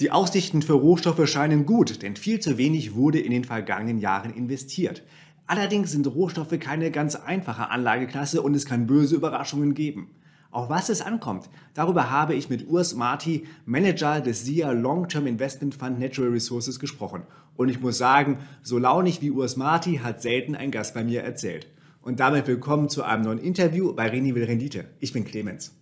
[0.00, 4.32] Die Aussichten für Rohstoffe scheinen gut, denn viel zu wenig wurde in den vergangenen Jahren
[4.32, 5.02] investiert.
[5.46, 10.08] Allerdings sind Rohstoffe keine ganz einfache Anlageklasse und es kann böse Überraschungen geben.
[10.50, 15.74] Auf was es ankommt, darüber habe ich mit Urs Marti, Manager des SIA Long-Term Investment
[15.74, 17.24] Fund Natural Resources, gesprochen.
[17.56, 21.22] Und ich muss sagen, so launig wie Urs Marti hat selten ein Gast bei mir
[21.24, 21.66] erzählt.
[22.00, 24.86] Und damit willkommen zu einem neuen Interview bei Reni will Rendite.
[24.98, 25.79] Ich bin Clemens.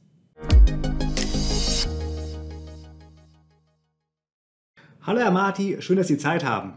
[5.08, 6.74] Hallo Herr Marti, schön, dass Sie Zeit haben.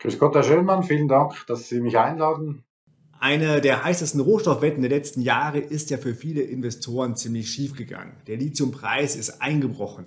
[0.00, 2.64] Grüß Gott, Herr Schönmann, vielen Dank, dass Sie mich einladen.
[3.20, 8.16] Eine der heißesten Rohstoffwetten der letzten Jahre ist ja für viele Investoren ziemlich schief gegangen.
[8.26, 10.06] Der Lithiumpreis ist eingebrochen.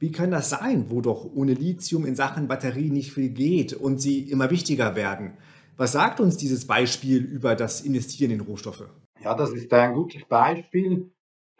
[0.00, 4.00] Wie kann das sein, wo doch ohne Lithium in Sachen Batterie nicht viel geht und
[4.00, 5.34] sie immer wichtiger werden?
[5.76, 8.88] Was sagt uns dieses Beispiel über das Investieren in Rohstoffe?
[9.22, 11.12] Ja, das ist ein gutes Beispiel.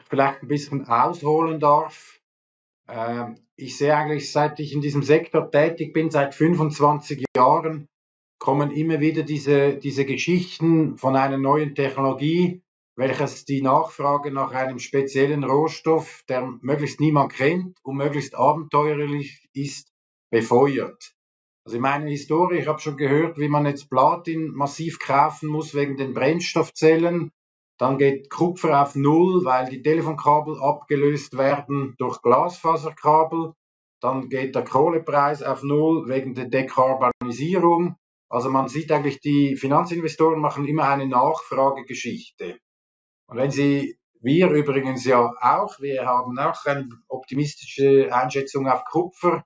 [0.09, 2.19] Vielleicht ein bisschen ausholen darf.
[2.89, 7.89] Ähm, ich sehe eigentlich, seit ich in diesem Sektor tätig bin, seit 25 Jahren,
[8.39, 12.63] kommen immer wieder diese, diese Geschichten von einer neuen Technologie,
[12.97, 19.93] welches die Nachfrage nach einem speziellen Rohstoff, der möglichst niemand kennt und möglichst abenteuerlich ist,
[20.31, 21.15] befeuert.
[21.65, 25.75] Also in meiner Historie, ich habe schon gehört, wie man jetzt Platin massiv kaufen muss
[25.75, 27.31] wegen den Brennstoffzellen.
[27.81, 33.55] Dann geht Kupfer auf Null, weil die Telefonkabel abgelöst werden durch Glasfaserkabel.
[34.03, 37.97] Dann geht der Kohlepreis auf Null wegen der Dekarbonisierung.
[38.29, 42.59] Also man sieht eigentlich, die Finanzinvestoren machen immer eine Nachfragegeschichte.
[43.29, 49.43] Und wenn Sie, wir übrigens ja auch, wir haben auch eine optimistische Einschätzung auf Kupfer,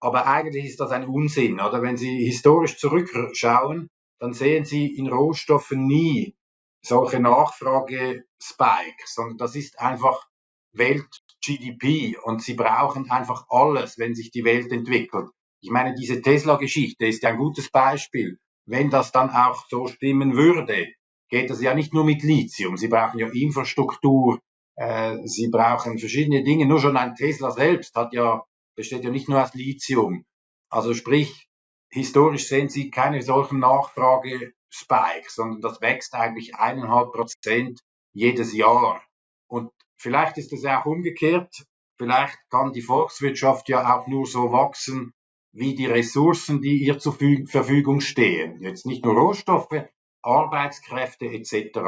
[0.00, 1.82] aber eigentlich ist das ein Unsinn, oder?
[1.82, 6.34] Wenn Sie historisch zurückschauen, dann sehen Sie in Rohstoffen nie
[6.82, 10.26] solche Nachfrage-Spikes, sondern das ist einfach
[10.72, 15.28] Welt-GDP und sie brauchen einfach alles, wenn sich die Welt entwickelt.
[15.62, 18.38] Ich meine, diese Tesla-Geschichte ist ja ein gutes Beispiel.
[18.66, 20.86] Wenn das dann auch so stimmen würde,
[21.28, 22.76] geht das ja nicht nur mit Lithium.
[22.76, 24.40] Sie brauchen ja Infrastruktur,
[24.76, 26.66] äh, sie brauchen verschiedene Dinge.
[26.66, 28.44] Nur schon ein Tesla selbst hat ja,
[28.76, 30.24] besteht ja nicht nur aus Lithium.
[30.70, 31.48] Also sprich,
[31.90, 37.80] historisch sehen Sie keine solchen Nachfrage Spike, sondern das wächst eigentlich eineinhalb Prozent
[38.12, 39.02] jedes Jahr.
[39.48, 41.64] Und vielleicht ist es auch umgekehrt.
[41.98, 45.12] Vielleicht kann die Volkswirtschaft ja auch nur so wachsen,
[45.52, 47.16] wie die Ressourcen, die ihr zur
[47.46, 48.60] Verfügung stehen.
[48.62, 49.84] Jetzt nicht nur Rohstoffe,
[50.22, 51.80] Arbeitskräfte etc.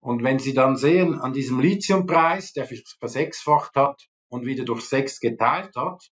[0.00, 4.82] Und wenn Sie dann sehen, an diesem Lithiumpreis, der sich versechsfacht hat und wieder durch
[4.82, 6.10] sechs geteilt hat,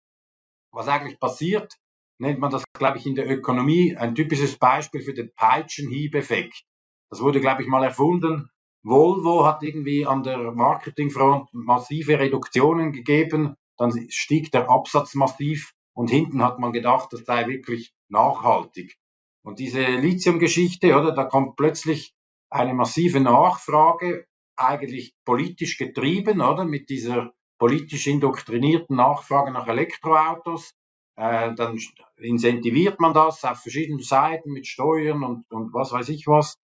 [0.71, 1.73] was eigentlich passiert,
[2.21, 6.63] nennt man das, glaube ich, in der Ökonomie ein typisches Beispiel für den Peitschenhiebeffekt.
[7.09, 8.49] Das wurde, glaube ich, mal erfunden.
[8.83, 16.09] Volvo hat irgendwie an der Marketingfront massive Reduktionen gegeben, dann stieg der Absatz massiv und
[16.09, 18.95] hinten hat man gedacht, das sei wirklich nachhaltig.
[19.43, 22.13] Und diese Lithium-Geschichte, oder, da kommt plötzlich
[22.49, 30.73] eine massive Nachfrage, eigentlich politisch getrieben, oder, mit dieser politisch indoktrinierten Nachfrage nach Elektroautos.
[31.21, 31.79] Äh, dann
[32.17, 36.57] incentiviert man das auf verschiedenen Seiten mit Steuern und, und was weiß ich was.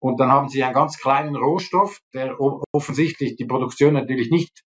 [0.00, 2.36] Und dann haben sie einen ganz kleinen Rohstoff, der
[2.72, 4.64] offensichtlich die Produktion natürlich nicht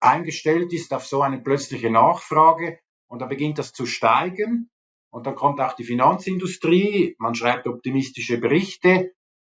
[0.00, 2.78] eingestellt ist auf so eine plötzliche Nachfrage.
[3.08, 4.70] Und dann beginnt das zu steigen.
[5.10, 9.12] Und dann kommt auch die Finanzindustrie, man schreibt optimistische Berichte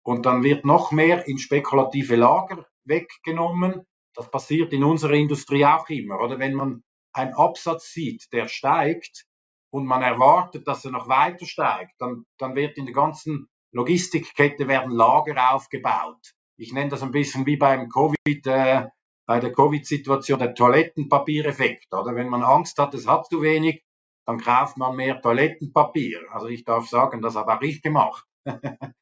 [0.04, 3.84] und dann wird noch mehr in spekulative Lager weggenommen.
[4.16, 6.40] Das passiert in unserer Industrie auch immer, oder?
[6.40, 6.84] Wenn man
[7.18, 9.26] einen Absatz sieht, der steigt
[9.72, 14.68] und man erwartet, dass er noch weiter steigt, dann, dann wird in der ganzen Logistikkette
[14.68, 16.34] werden Lager aufgebaut.
[16.58, 18.88] Ich nenne das ein bisschen wie beim Covid, äh,
[19.28, 21.94] bei der Covid-Situation der Toilettenpapiereffekt.
[21.94, 23.84] Oder wenn man Angst hat, es hat zu wenig,
[24.26, 26.22] dann kauft man mehr Toilettenpapier.
[26.32, 28.26] Also ich darf sagen, das habe auch ich gemacht.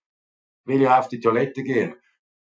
[0.66, 1.96] Will ja auf die Toilette gehen.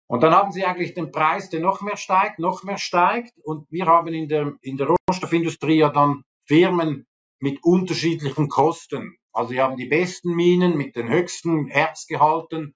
[0.09, 3.37] Und dann haben sie eigentlich den Preis, der noch mehr steigt, noch mehr steigt.
[3.43, 7.05] Und wir haben in der, in der Rohstoffindustrie ja dann Firmen
[7.39, 9.17] mit unterschiedlichen Kosten.
[9.31, 12.73] Also wir haben die besten Minen mit den höchsten Erzgehalten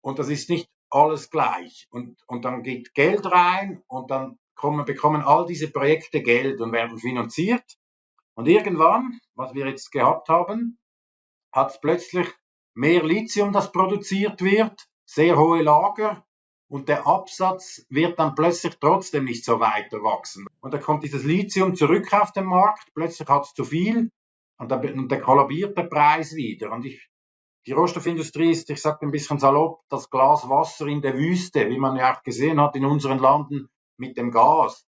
[0.00, 1.88] und das ist nicht alles gleich.
[1.90, 6.72] Und, und dann geht Geld rein und dann kommen, bekommen all diese Projekte Geld und
[6.72, 7.76] werden finanziert.
[8.32, 10.78] Und irgendwann, was wir jetzt gehabt haben,
[11.52, 12.28] hat es plötzlich
[12.72, 16.24] mehr Lithium, das produziert wird, sehr hohe Lager
[16.72, 20.46] und der Absatz wird dann plötzlich trotzdem nicht so weiter wachsen.
[20.62, 24.10] Und da kommt dieses Lithium zurück auf den Markt, plötzlich hat es zu viel
[24.58, 26.72] und dann, und dann kollabiert der Preis wieder.
[26.72, 27.06] Und ich,
[27.66, 31.76] die Rohstoffindustrie ist, ich sage ein bisschen salopp, das Glas Wasser in der Wüste, wie
[31.76, 33.68] man ja auch gesehen hat in unseren Landen
[33.98, 34.86] mit dem Gas.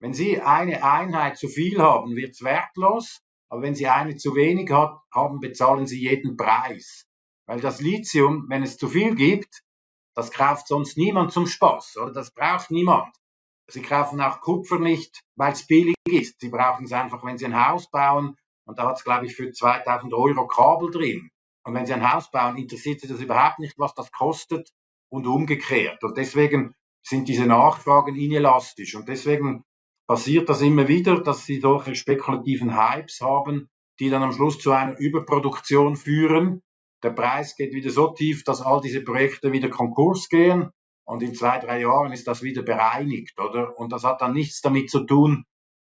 [0.00, 3.22] Wenn Sie eine Einheit zu viel haben, wird es wertlos.
[3.48, 7.06] Aber wenn Sie eine zu wenig hat, haben, bezahlen Sie jeden Preis.
[7.46, 9.62] Weil das Lithium, wenn es zu viel gibt,
[10.14, 12.12] das kauft sonst niemand zum Spaß, oder?
[12.12, 13.14] Das braucht niemand.
[13.68, 16.40] Sie kaufen auch Kupfer nicht, weil es billig ist.
[16.40, 18.36] Sie brauchen es einfach, wenn Sie ein Haus bauen.
[18.64, 21.30] Und da hat es, glaube ich, für 2000 Euro Kabel drin.
[21.64, 24.70] Und wenn Sie ein Haus bauen, interessiert Sie das überhaupt nicht, was das kostet
[25.10, 26.02] und umgekehrt.
[26.04, 28.94] Und deswegen sind diese Nachfragen inelastisch.
[28.94, 29.64] Und deswegen
[30.06, 33.68] passiert das immer wieder, dass Sie solche spekulativen Hypes haben,
[33.98, 36.62] die dann am Schluss zu einer Überproduktion führen.
[37.02, 40.70] Der Preis geht wieder so tief, dass all diese Projekte wieder Konkurs gehen.
[41.04, 43.76] Und in zwei, drei Jahren ist das wieder bereinigt, oder?
[43.76, 45.44] Und das hat dann nichts damit zu tun,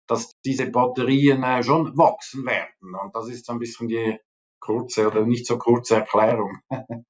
[0.07, 2.95] dass diese Batterien äh, schon wachsen werden.
[3.01, 4.17] Und das ist so ein bisschen die
[4.59, 6.59] kurze oder nicht so kurze Erklärung.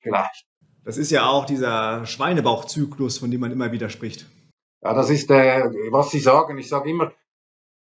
[0.00, 0.46] Vielleicht.
[0.84, 4.26] Das ist ja auch dieser Schweinebauchzyklus, von dem man immer wieder spricht.
[4.82, 6.56] Ja, das ist, äh, was Sie sagen.
[6.58, 7.12] Ich sage immer,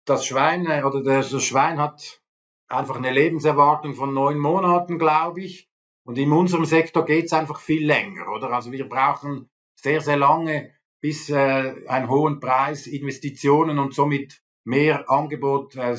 [0.05, 2.21] das Schwein äh, oder das Schwein hat
[2.67, 5.69] einfach eine Lebenserwartung von neun Monaten, glaube ich.
[6.05, 8.51] Und in unserem Sektor geht es einfach viel länger, oder?
[8.51, 15.09] Also wir brauchen sehr, sehr lange, bis äh, einen hohen Preis, Investitionen und somit mehr
[15.09, 15.95] Angebot äh,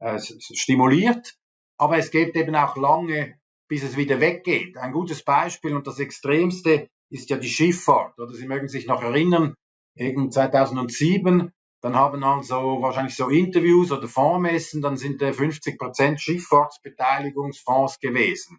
[0.00, 1.36] äh stimuliert.
[1.76, 3.38] Aber es geht eben auch lange,
[3.68, 4.76] bis es wieder weggeht.
[4.76, 8.18] Ein gutes Beispiel und das Extremste ist ja die Schifffahrt.
[8.18, 9.54] Oder Sie mögen sich noch erinnern,
[9.96, 11.52] eben 2007,
[11.84, 18.58] dann haben also wahrscheinlich so Interviews oder Fondsmessen, dann sind 50 Prozent Schifffahrtsbeteiligungsfonds gewesen.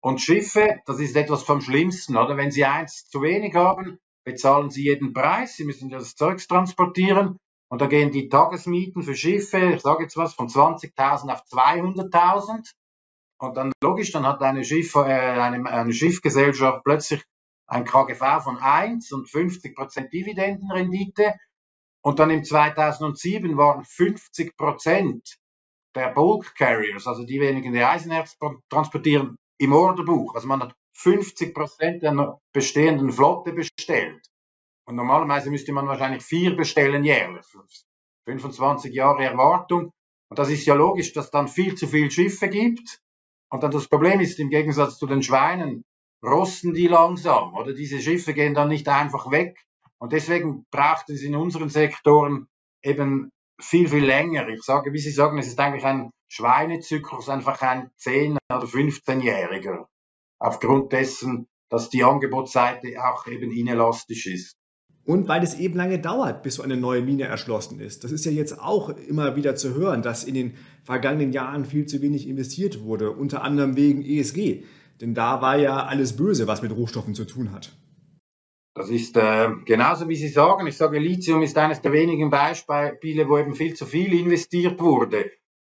[0.00, 2.36] Und Schiffe, das ist etwas vom Schlimmsten, oder?
[2.36, 7.38] Wenn Sie eins zu wenig haben, bezahlen Sie jeden Preis, Sie müssen das Zeugs transportieren
[7.68, 12.72] und da gehen die Tagesmieten für Schiffe, ich sage jetzt was, von 20.000 auf 200.000.
[13.38, 17.22] Und dann logisch, dann hat eine, Schiff, äh, eine, eine Schiffgesellschaft plötzlich
[17.68, 21.34] ein KGV von 1 und 50% Dividendenrendite.
[22.08, 25.36] Und dann im 2007 waren 50%
[25.94, 28.38] der Bulk Carriers, also die wenigen, die Eisenerz
[28.70, 30.34] transportieren, im Orderbuch.
[30.34, 34.26] Also man hat 50% der bestehenden Flotte bestellt.
[34.86, 37.44] Und normalerweise müsste man wahrscheinlich vier bestellen jährlich.
[38.24, 39.92] 25 Jahre Erwartung.
[40.30, 43.02] Und das ist ja logisch, dass dann viel zu viel Schiffe gibt.
[43.50, 45.84] Und dann das Problem ist, im Gegensatz zu den Schweinen,
[46.24, 47.74] rosten die langsam, oder?
[47.74, 49.62] Diese Schiffe gehen dann nicht einfach weg.
[49.98, 52.46] Und deswegen braucht es in unseren Sektoren
[52.82, 53.30] eben
[53.60, 54.48] viel, viel länger.
[54.48, 59.86] Ich sage, wie Sie sagen, es ist eigentlich ein Schweinezyklus, einfach ein 10- oder 15-jähriger.
[60.38, 64.54] Aufgrund dessen, dass die Angebotsseite auch eben inelastisch ist.
[65.04, 68.04] Und weil es eben lange dauert, bis so eine neue Mine erschlossen ist.
[68.04, 70.54] Das ist ja jetzt auch immer wieder zu hören, dass in den
[70.84, 74.64] vergangenen Jahren viel zu wenig investiert wurde, unter anderem wegen ESG.
[75.00, 77.72] Denn da war ja alles böse, was mit Rohstoffen zu tun hat.
[78.78, 80.68] Das ist äh, genauso wie Sie sagen.
[80.68, 85.32] Ich sage, Lithium ist eines der wenigen Beispiele, wo eben viel zu viel investiert wurde.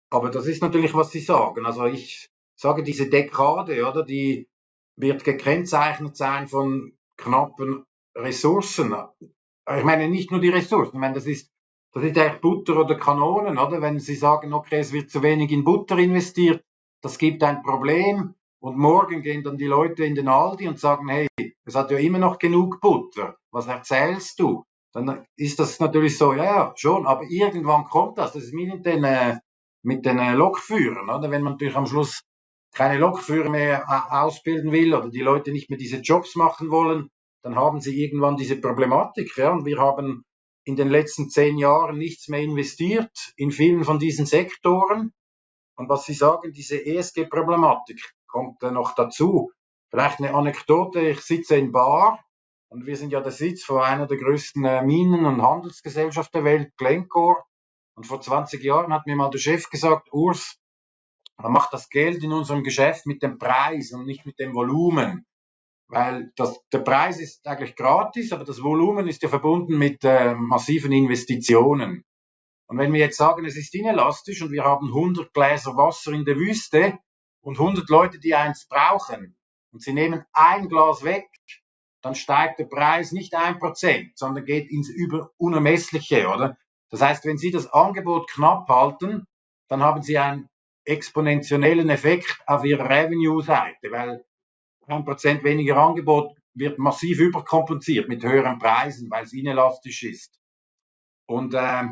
[0.09, 1.65] Aber das ist natürlich, was Sie sagen.
[1.65, 4.47] Also ich sage, diese Dekade, oder, die
[4.95, 7.83] wird gekennzeichnet sein von knappen
[8.15, 8.95] Ressourcen.
[9.19, 11.51] Ich meine nicht nur die Ressourcen, ich meine, das ist,
[11.91, 13.81] das ist eigentlich Butter oder Kanonen, oder?
[13.81, 16.63] Wenn Sie sagen, okay, es wird zu wenig in Butter investiert,
[17.01, 21.09] das gibt ein Problem und morgen gehen dann die Leute in den Aldi und sagen,
[21.09, 21.27] hey,
[21.65, 24.65] es hat ja immer noch genug Butter, was erzählst du?
[24.93, 28.33] Dann ist das natürlich so, ja, ja, schon, aber irgendwann kommt das.
[28.33, 29.39] Das ist wie mit den, äh,
[29.81, 31.31] mit den äh, Lokführern, oder?
[31.31, 32.21] Wenn man natürlich am Schluss
[32.73, 37.09] keine Lokführer mehr äh, ausbilden will oder die Leute nicht mehr diese Jobs machen wollen,
[37.43, 39.35] dann haben sie irgendwann diese Problematik.
[39.37, 39.51] Ja?
[39.51, 40.23] Und wir haben
[40.63, 45.11] in den letzten zehn Jahren nichts mehr investiert in vielen von diesen Sektoren.
[45.75, 49.51] Und was Sie sagen, diese ESG-Problematik kommt noch dazu.
[49.93, 51.01] Vielleicht eine Anekdote.
[51.01, 52.25] Ich sitze in Bar
[52.69, 56.51] und wir sind ja der Sitz von einer der größten äh, Minen- und Handelsgesellschaften der
[56.51, 57.43] Welt, Glencore.
[57.95, 60.57] Und vor 20 Jahren hat mir mal der Chef gesagt, Urs,
[61.37, 65.27] man macht das Geld in unserem Geschäft mit dem Preis und nicht mit dem Volumen
[65.93, 70.33] weil das, der Preis ist eigentlich gratis, aber das Volumen ist ja verbunden mit äh,
[70.33, 72.03] massiven Investitionen.
[72.67, 76.25] Und wenn wir jetzt sagen, es ist inelastisch und wir haben 100 Gläser Wasser in
[76.25, 76.97] der Wüste
[77.41, 79.37] und 100 Leute, die eins brauchen,
[79.73, 81.27] und sie nehmen ein Glas weg,
[82.01, 86.57] dann steigt der Preis nicht ein Prozent, sondern geht ins über Unermessliche, oder?
[86.89, 89.25] Das heißt, wenn Sie das Angebot knapp halten,
[89.67, 90.47] dann haben Sie einen
[90.85, 94.23] exponentiellen Effekt auf Ihrer Revenue-Seite, weil
[94.85, 100.39] ein Prozent weniger Angebot wird massiv überkompensiert mit höheren Preisen, weil es inelastisch ist.
[101.25, 101.83] Und äh,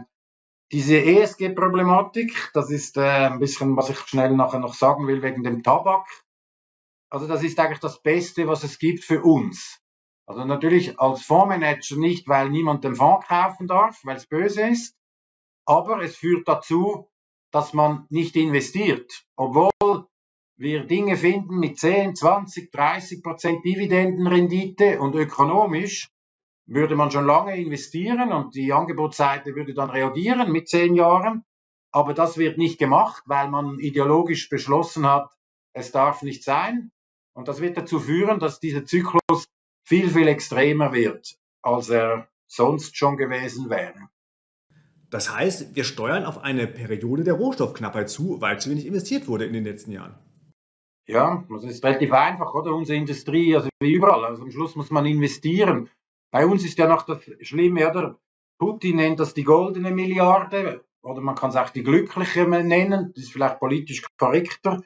[0.72, 5.44] diese ESG-Problematik, das ist äh, ein bisschen, was ich schnell nachher noch sagen will wegen
[5.44, 6.06] dem Tabak.
[7.12, 9.80] Also das ist eigentlich das Beste, was es gibt für uns.
[10.26, 14.96] Also natürlich als Fondsmanager nicht, weil niemand den Fonds kaufen darf, weil es böse ist,
[15.66, 17.10] aber es führt dazu,
[17.52, 19.72] dass man nicht investiert, obwohl
[20.56, 26.10] wir Dinge finden mit 10, 20, 30 Prozent Dividendenrendite und ökonomisch
[26.66, 31.44] würde man schon lange investieren und die Angebotsseite würde dann reagieren mit zehn Jahren.
[31.92, 35.30] Aber das wird nicht gemacht, weil man ideologisch beschlossen hat,
[35.74, 36.92] es darf nicht sein.
[37.34, 39.46] Und das wird dazu führen, dass dieser Zyklus
[39.84, 44.10] viel, viel extremer wird, als er sonst schon gewesen wäre.
[45.10, 49.46] Das heißt, wir steuern auf eine Periode der Rohstoffknappheit zu, weil zu wenig investiert wurde
[49.46, 50.16] in den letzten Jahren.
[51.08, 52.74] Ja, das ist relativ einfach, oder?
[52.74, 54.24] Unsere Industrie, also wie überall.
[54.24, 55.90] Also am Schluss muss man investieren.
[56.32, 58.20] Bei uns ist ja noch das Schlimme, oder?
[58.58, 63.24] Putin nennt das die goldene Milliarde, oder man kann es auch die glückliche nennen, das
[63.24, 64.84] ist vielleicht politisch korrekter.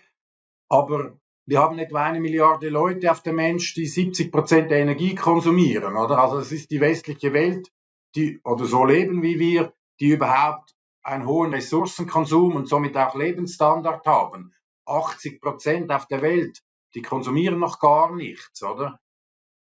[0.70, 5.14] Aber wir haben etwa eine Milliarde Leute auf der Mensch, die 70 Prozent der Energie
[5.16, 6.20] konsumieren, oder?
[6.20, 7.72] Also es ist die westliche Welt,
[8.16, 14.06] die oder so leben wie wir, die überhaupt einen hohen Ressourcenkonsum und somit auch Lebensstandard
[14.08, 14.54] haben.
[14.88, 16.64] 80 Prozent auf der Welt,
[16.96, 19.00] die konsumieren noch gar nichts, oder?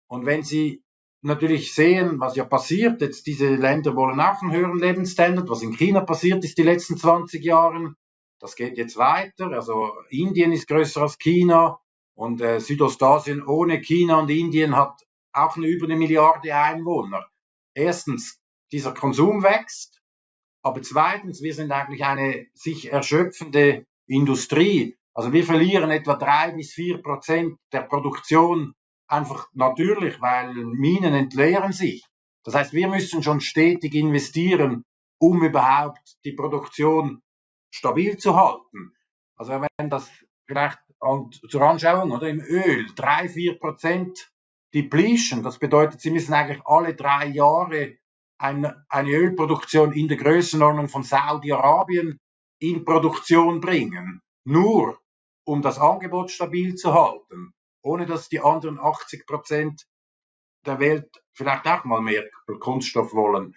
[0.08, 0.84] Und wenn Sie
[1.22, 5.74] natürlich sehen, was ja passiert, jetzt diese Länder wollen auch einen höheren Lebensstandard, was in
[5.74, 7.96] China passiert ist die letzten 20 Jahre,
[8.39, 11.80] das geht jetzt weiter, also Indien ist größer als China
[12.15, 15.01] und äh, Südostasien ohne China und Indien hat
[15.34, 17.25] auch eine, über eine Milliarde Einwohner.
[17.74, 18.39] Erstens,
[18.72, 20.01] dieser Konsum wächst,
[20.62, 24.98] aber zweitens, wir sind eigentlich eine sich erschöpfende Industrie.
[25.13, 28.74] Also wir verlieren etwa drei bis vier Prozent der Produktion
[29.08, 32.04] einfach natürlich, weil Minen entleeren sich.
[32.44, 34.84] Das heißt, wir müssen schon stetig investieren,
[35.20, 37.22] um überhaupt die Produktion
[37.75, 38.94] stabil zu halten.
[39.36, 40.10] Also wenn das
[40.48, 40.79] vielleicht
[41.50, 44.32] zur Anschauung oder im Öl drei vier Prozent
[44.74, 47.98] Depletion, das bedeutet, Sie müssen eigentlich alle drei Jahre
[48.38, 52.20] eine, eine Ölproduktion in der Größenordnung von Saudi-Arabien
[52.60, 55.00] in Produktion bringen, nur
[55.46, 59.86] um das Angebot stabil zu halten, ohne dass die anderen 80 Prozent
[60.65, 62.25] der Welt vielleicht auch mal mehr
[62.60, 63.55] Kunststoff wollen.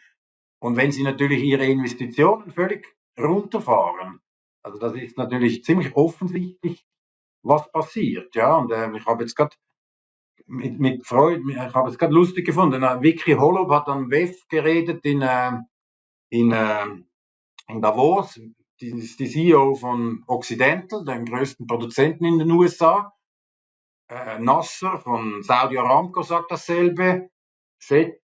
[0.61, 4.21] Und wenn sie natürlich ihre Investitionen völlig runterfahren,
[4.63, 6.87] also das ist natürlich ziemlich offensichtlich,
[7.43, 8.35] was passiert.
[8.35, 9.57] Ja, und äh, ich habe jetzt gerade
[10.47, 12.83] mit, mit Freude, ich habe es gerade lustig gefunden.
[12.83, 15.53] Äh, Vicky Holub hat am WEF geredet in, äh,
[16.31, 16.87] in, äh,
[17.69, 18.41] in Davos.
[18.81, 23.13] Die ist die CEO von Occidental, dem größten Produzenten in den USA.
[24.09, 27.31] Äh, Nasser von Saudi Aramco sagt dasselbe.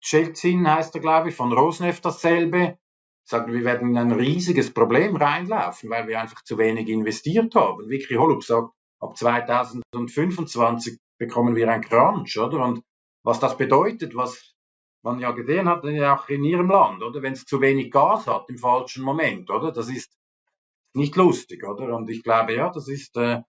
[0.00, 2.78] Schelzin heißt er, glaube ich, von Rosneft dasselbe.
[3.24, 7.88] Sagt, wir werden in ein riesiges Problem reinlaufen, weil wir einfach zu wenig investiert haben.
[7.88, 12.62] Vicky Holub sagt, ab 2025 bekommen wir ein Crunch, oder?
[12.62, 12.82] Und
[13.22, 14.54] was das bedeutet, was
[15.02, 17.22] man ja gesehen hat, auch in ihrem Land, oder?
[17.22, 19.72] Wenn es zu wenig Gas hat im falschen Moment, oder?
[19.72, 20.12] Das ist
[20.94, 21.94] nicht lustig, oder?
[21.94, 23.40] Und ich glaube, ja, das ist äh,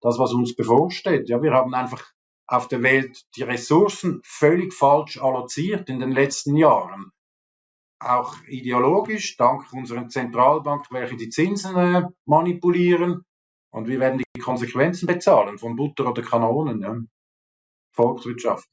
[0.00, 1.28] das, was uns bevorsteht.
[1.28, 2.04] Ja, wir haben einfach
[2.46, 7.10] auf der Welt die Ressourcen völlig falsch alloziert in den letzten Jahren.
[8.04, 13.24] Auch ideologisch, dank unseren Zentralbank, welche die Zinsen äh, manipulieren.
[13.70, 16.82] Und wir werden die Konsequenzen bezahlen von Butter oder Kanonen.
[16.82, 16.96] Ja.
[17.92, 18.68] Volkswirtschaft.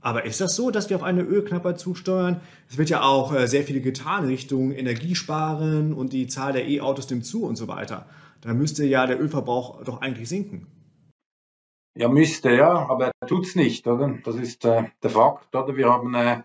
[0.00, 2.40] Aber ist das so, dass wir auf eine Ölknappheit zusteuern?
[2.68, 7.08] Es wird ja auch äh, sehr viel getan Richtung Energiesparen und die Zahl der E-Autos
[7.08, 8.08] nimmt zu und so weiter.
[8.40, 10.66] Da müsste ja der Ölverbrauch doch eigentlich sinken.
[11.94, 14.18] Ja, müsste, ja, aber er tut es nicht, oder?
[14.24, 15.76] Das ist äh, der Fakt, oder?
[15.76, 16.42] Wir haben äh,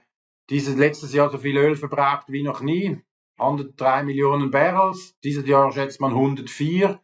[0.50, 3.01] dieses letztes Jahr so viel Öl verbraucht wie noch nie.
[3.38, 5.16] 103 Millionen Barrels.
[5.24, 7.00] Dieses Jahr schätzt man 104.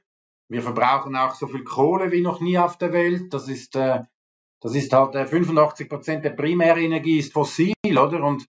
[0.50, 3.34] Wir verbrauchen auch so viel Kohle wie noch nie auf der Welt.
[3.34, 4.04] Das ist äh,
[4.64, 8.24] das ist halt äh, 85 Prozent der Primärenergie ist fossil, oder?
[8.24, 8.48] Und,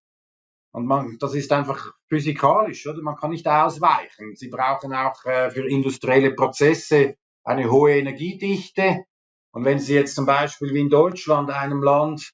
[0.73, 3.03] und man, das ist einfach physikalisch, oder?
[3.03, 4.37] Man kann nicht ausweichen.
[4.37, 9.05] Sie brauchen auch äh, für industrielle Prozesse eine hohe Energiedichte.
[9.51, 12.33] Und wenn Sie jetzt zum Beispiel wie in Deutschland, einem Land,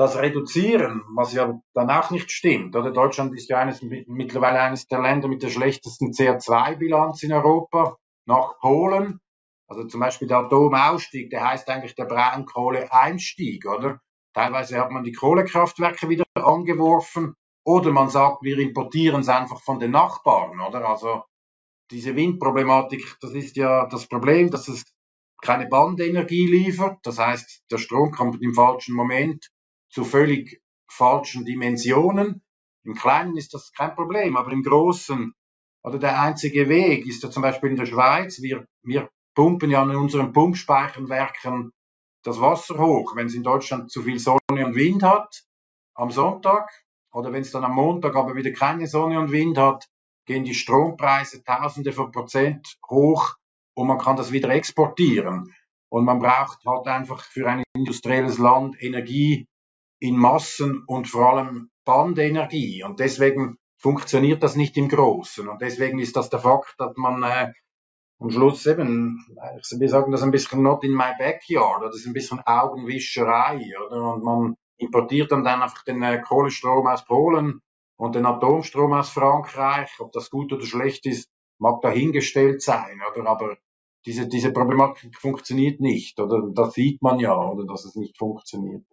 [0.00, 2.90] das reduzieren, was ja dann auch nicht stimmt, oder?
[2.90, 8.58] Deutschland ist ja eines, mittlerweile eines der Länder mit der schlechtesten CO2-Bilanz in Europa, nach
[8.60, 9.20] Polen.
[9.68, 14.00] Also zum Beispiel der Atomausstieg, der heißt eigentlich der Braunkohleeinstieg, oder?
[14.32, 17.34] Teilweise hat man die Kohlekraftwerke wieder angeworfen
[17.66, 20.88] oder man sagt, wir importieren es einfach von den Nachbarn, oder?
[20.88, 21.24] Also
[21.90, 24.82] diese Windproblematik, das ist ja das Problem, dass es
[25.42, 27.00] keine Bandenergie liefert.
[27.02, 29.49] Das heißt, der Strom kommt im falschen Moment
[29.90, 32.42] zu völlig falschen Dimensionen.
[32.84, 35.34] Im Kleinen ist das kein Problem, aber im Großen,
[35.82, 39.82] oder der einzige Weg ist ja zum Beispiel in der Schweiz, wir, wir pumpen ja
[39.82, 41.72] in unseren Pumpspeicherwerken
[42.22, 45.44] das Wasser hoch, wenn es in Deutschland zu viel Sonne und Wind hat
[45.94, 46.70] am Sonntag
[47.12, 49.88] oder wenn es dann am Montag aber wieder keine Sonne und Wind hat,
[50.26, 53.36] gehen die Strompreise Tausende von Prozent hoch
[53.74, 55.54] und man kann das wieder exportieren.
[55.88, 59.48] Und man braucht halt einfach für ein industrielles Land Energie
[60.00, 62.82] in Massen und vor allem Bandenergie.
[62.82, 65.48] Und deswegen funktioniert das nicht im Großen.
[65.48, 67.52] Und deswegen ist das der Fakt, dass man äh,
[68.18, 72.12] am Schluss eben, wir sagen das ein bisschen not in my backyard, das ist ein
[72.12, 74.14] bisschen Augenwischerei, oder?
[74.14, 77.60] Und man importiert dann, dann einfach den äh, Kohlestrom aus Polen
[77.96, 79.90] und den Atomstrom aus Frankreich.
[80.00, 81.28] Ob das gut oder schlecht ist,
[81.58, 83.28] mag dahingestellt sein, oder?
[83.28, 83.56] Aber
[84.06, 86.42] diese, diese Problematik funktioniert nicht, oder?
[86.52, 88.84] Das sieht man ja, oder dass es nicht funktioniert.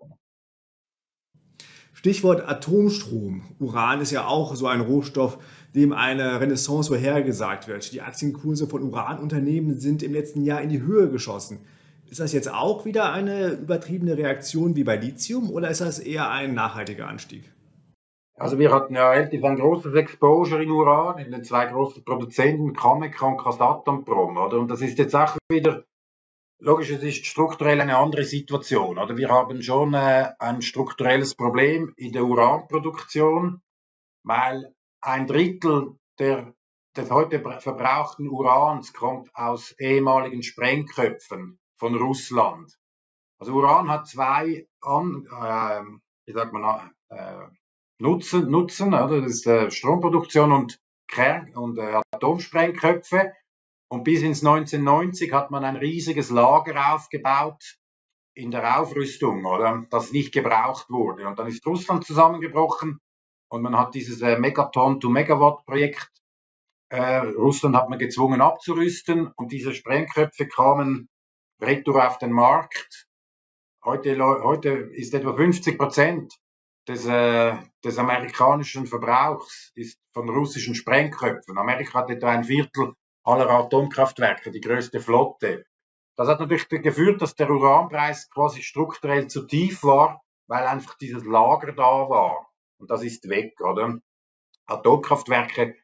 [1.98, 3.42] Stichwort Atomstrom.
[3.58, 5.40] Uran ist ja auch so ein Rohstoff,
[5.74, 7.92] dem eine Renaissance vorhergesagt wird.
[7.92, 11.58] Die Aktienkurse von Uranunternehmen sind im letzten Jahr in die Höhe geschossen.
[12.08, 16.30] Ist das jetzt auch wieder eine übertriebene Reaktion wie bei Lithium oder ist das eher
[16.30, 17.52] ein nachhaltiger Anstieg?
[18.36, 22.74] Also wir hatten ja relativ ein großes Exposure in Uran, in den zwei großen Produzenten,
[22.74, 24.60] Cameca und Kazatomprom, oder?
[24.60, 25.84] Und das ist jetzt auch wieder
[26.60, 28.98] Logisch, es ist strukturell eine andere Situation.
[28.98, 29.16] Oder?
[29.16, 33.62] Wir haben schon äh, ein strukturelles Problem in der Uranproduktion,
[34.24, 36.56] weil ein Drittel der,
[36.96, 42.76] des heute verbrauchten Urans kommt aus ehemaligen Sprengköpfen von Russland.
[43.40, 45.84] Also Uran hat zwei an, äh,
[46.26, 47.48] wie sagt man, äh,
[48.00, 49.22] Nutzen, Nutzen oder?
[49.22, 53.32] das ist äh, Stromproduktion und, Kern und äh, Atomsprengköpfe.
[53.90, 57.78] Und bis ins 1990 hat man ein riesiges Lager aufgebaut
[58.34, 59.86] in der Aufrüstung, oder?
[59.90, 61.28] Das nicht gebraucht wurde.
[61.28, 63.00] Und dann ist Russland zusammengebrochen
[63.50, 66.12] und man hat dieses äh, Megaton-to-Megawatt-Projekt.
[66.90, 71.10] Äh, Russland hat man gezwungen abzurüsten und diese Sprengköpfe kamen
[71.62, 73.08] retour auf den Markt.
[73.84, 76.34] Heute, heute ist etwa 50 Prozent
[76.88, 81.58] des, äh, des amerikanischen Verbrauchs ist von russischen Sprengköpfen.
[81.58, 82.94] Amerika hat etwa ein Viertel
[83.28, 85.66] aller Atomkraftwerke, die größte Flotte.
[86.16, 91.26] Das hat natürlich geführt, dass der Uranpreis quasi strukturell zu tief war, weil einfach dieses
[91.26, 92.48] Lager da war.
[92.80, 94.00] Und das ist weg, oder?
[94.66, 95.76] Atomkraftwerke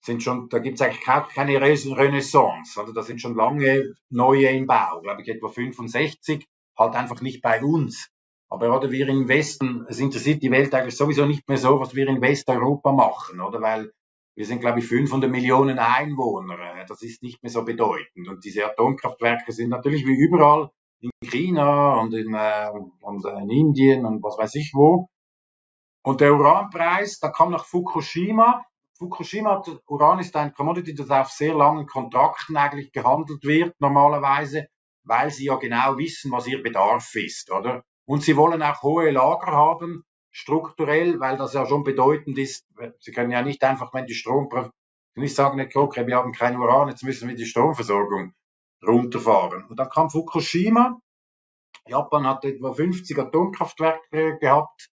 [0.00, 2.80] sind schon, da gibt es eigentlich keine Renaissance.
[2.80, 6.46] Also da sind schon lange neue im Bau, glaube ich etwa 65,
[6.78, 8.08] halt einfach nicht bei uns.
[8.48, 11.94] Aber oder wir im Westen, es interessiert die Welt eigentlich sowieso nicht mehr so, was
[11.94, 13.60] wir in Westeuropa machen, oder?
[13.60, 13.92] Weil
[14.36, 16.58] wir sind, glaube ich, 500 Millionen Einwohner.
[16.86, 18.28] Das ist nicht mehr so bedeutend.
[18.28, 20.70] Und diese Atomkraftwerke sind natürlich wie überall
[21.00, 22.70] in China und in, äh,
[23.00, 25.08] und in Indien und was weiß ich wo.
[26.02, 28.64] Und der Uranpreis, da kam nach Fukushima.
[28.98, 34.68] Fukushima, Uran ist ein Commodity, das auf sehr langen Kontrakten eigentlich gehandelt wird, normalerweise,
[35.04, 37.82] weil sie ja genau wissen, was ihr Bedarf ist, oder?
[38.06, 42.66] Und sie wollen auch hohe Lager haben, strukturell, weil das ja schon bedeutend ist,
[43.00, 44.14] Sie können ja nicht einfach, wenn die
[45.16, 48.34] Strom, nicht sagen, okay, wir haben kein Uran, jetzt müssen wir die Stromversorgung
[48.86, 49.64] runterfahren.
[49.66, 51.00] Und dann kam Fukushima.
[51.88, 54.90] Japan hat etwa 50 Atomkraftwerke gehabt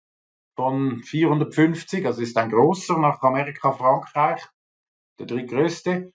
[0.55, 4.45] von 450, also ist ein großer nach Amerika, Frankreich,
[5.19, 6.13] der drittgrößte.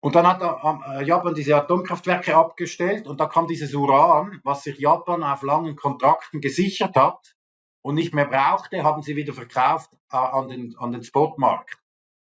[0.00, 4.78] Und dann hat äh, Japan diese Atomkraftwerke abgestellt und da kam dieses Uran, was sich
[4.78, 7.34] Japan auf langen Kontrakten gesichert hat,
[7.82, 11.78] und nicht mehr brauchte, haben sie wieder verkauft äh, an, den, an den Spotmarkt.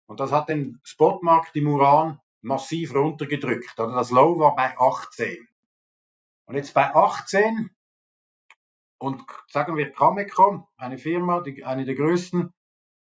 [0.06, 3.78] Und das hat den Spotmarkt im Uran massiv runtergedrückt.
[3.78, 5.48] Also das Low war bei 18.
[6.46, 7.70] Und jetzt bei 18
[8.98, 12.52] und sagen wir Cameco, eine Firma, die, eine der größten,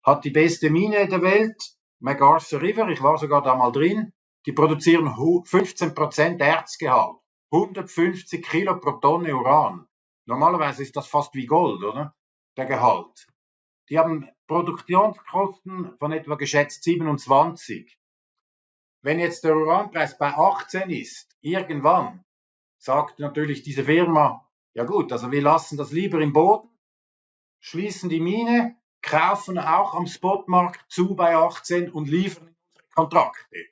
[0.03, 4.12] hat die beste Mine der Welt, MacArthur River, ich war sogar da mal drin,
[4.47, 7.16] die produzieren 15% Erzgehalt,
[7.51, 9.87] 150 Kilo pro Tonne Uran.
[10.27, 12.14] Normalerweise ist das fast wie Gold, oder?
[12.57, 13.27] der Gehalt.
[13.90, 17.99] Die haben Produktionskosten von etwa geschätzt 27.
[19.03, 22.25] Wenn jetzt der Uranpreis bei 18 ist, irgendwann
[22.79, 26.68] sagt natürlich diese Firma, ja gut, also wir lassen das lieber im Boden,
[27.61, 33.66] schließen die Mine, kaufen auch am Spotmarkt zu bei 18 und liefern unsere Kontrakte.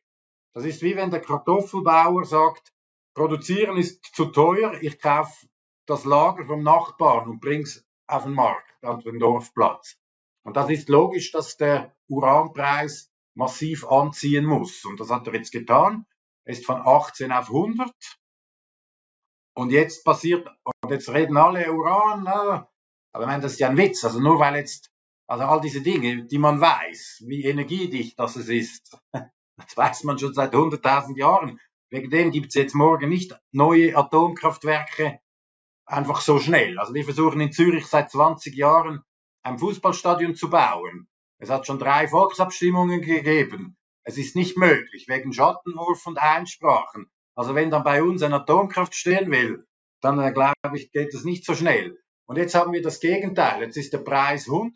[0.53, 2.75] Das ist wie wenn der Kartoffelbauer sagt,
[3.14, 5.46] produzieren ist zu teuer, ich kaufe
[5.87, 9.98] das Lager vom Nachbarn und bring's auf den Markt auf dem Dorfplatz.
[10.44, 14.85] Und das ist logisch, dass der Uranpreis massiv anziehen muss.
[14.85, 16.07] Und das hat er jetzt getan.
[16.44, 17.90] Er ist von 18 auf 100.
[19.55, 22.68] Und jetzt passiert, und jetzt reden alle Uran, aber
[23.14, 24.05] ich meine, das ist ja ein Witz.
[24.05, 24.90] Also nur weil jetzt,
[25.26, 30.35] also all diese Dinge, die man weiß, wie energiedicht das ist, das weiß man schon
[30.35, 31.61] seit 100.000 Jahren.
[31.90, 35.20] Wegen dem gibt es jetzt morgen nicht neue Atomkraftwerke
[35.85, 36.78] einfach so schnell.
[36.78, 39.05] Also wir versuchen in Zürich seit 20 Jahren
[39.42, 41.09] ein Fußballstadion zu bauen.
[41.38, 43.76] Es hat schon drei Volksabstimmungen gegeben.
[44.05, 47.11] Es ist nicht möglich, wegen Schattenwurf und Einsprachen.
[47.35, 49.66] Also wenn dann bei uns ein Atomkraft stehen will,
[50.00, 51.98] dann äh, glaube ich, geht es nicht so schnell.
[52.26, 53.62] Und jetzt haben wir das Gegenteil.
[53.62, 54.74] Jetzt ist der Preis 100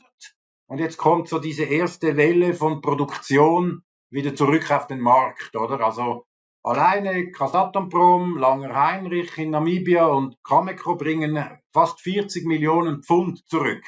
[0.69, 5.81] und jetzt kommt so diese erste Welle von Produktion wieder zurück auf den Markt, oder?
[5.81, 6.25] Also
[6.63, 13.85] alleine Kasatomprom, Langer Heinrich in Namibia und Cameco bringen fast 40 Millionen Pfund zurück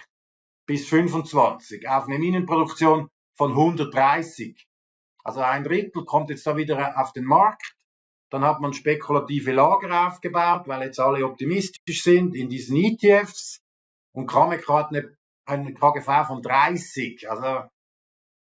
[0.68, 4.66] bis 25 auf eine Minenproduktion von 130.
[5.24, 7.74] Also ein Drittel kommt jetzt da wieder auf den Markt.
[8.30, 13.62] Dann hat man spekulative Lager aufgebaut, weil jetzt alle optimistisch sind in diesen ETFs.
[14.12, 17.30] Und Cameco hat eine, eine KGV von 30.
[17.30, 17.66] Also,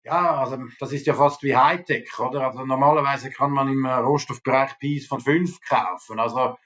[0.04, 2.46] ja, also das ist ja fast wie Hightech, oder?
[2.46, 6.18] Also normalerweise kann man im Rohstoffbereich Peace von 5 kaufen.
[6.18, 6.56] Also,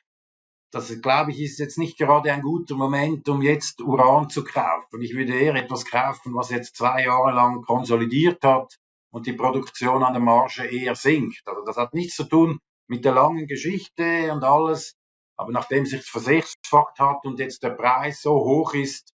[0.70, 5.00] das glaube ich ist jetzt nicht gerade ein guter Moment, um jetzt Uran zu kaufen.
[5.00, 8.78] Ich würde eher etwas kaufen, was jetzt zwei Jahre lang konsolidiert hat
[9.10, 11.42] und die Produktion an der Marge eher sinkt.
[11.46, 14.94] Also das hat nichts zu tun mit der langen Geschichte und alles.
[15.36, 19.14] Aber nachdem sich versechsfacht hat und jetzt der Preis so hoch ist,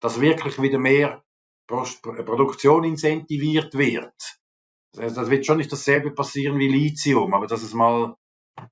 [0.00, 1.22] dass wirklich wieder mehr
[1.68, 4.38] Produktion incentiviert wird.
[4.96, 8.16] Also das wird schon nicht dasselbe passieren wie Lithium, aber dass es mal,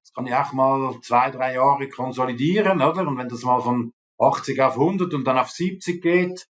[0.01, 3.07] das kann ja auch mal zwei, drei Jahre konsolidieren, oder?
[3.07, 6.49] Und wenn das mal von 80 auf 100 und dann auf 70 geht,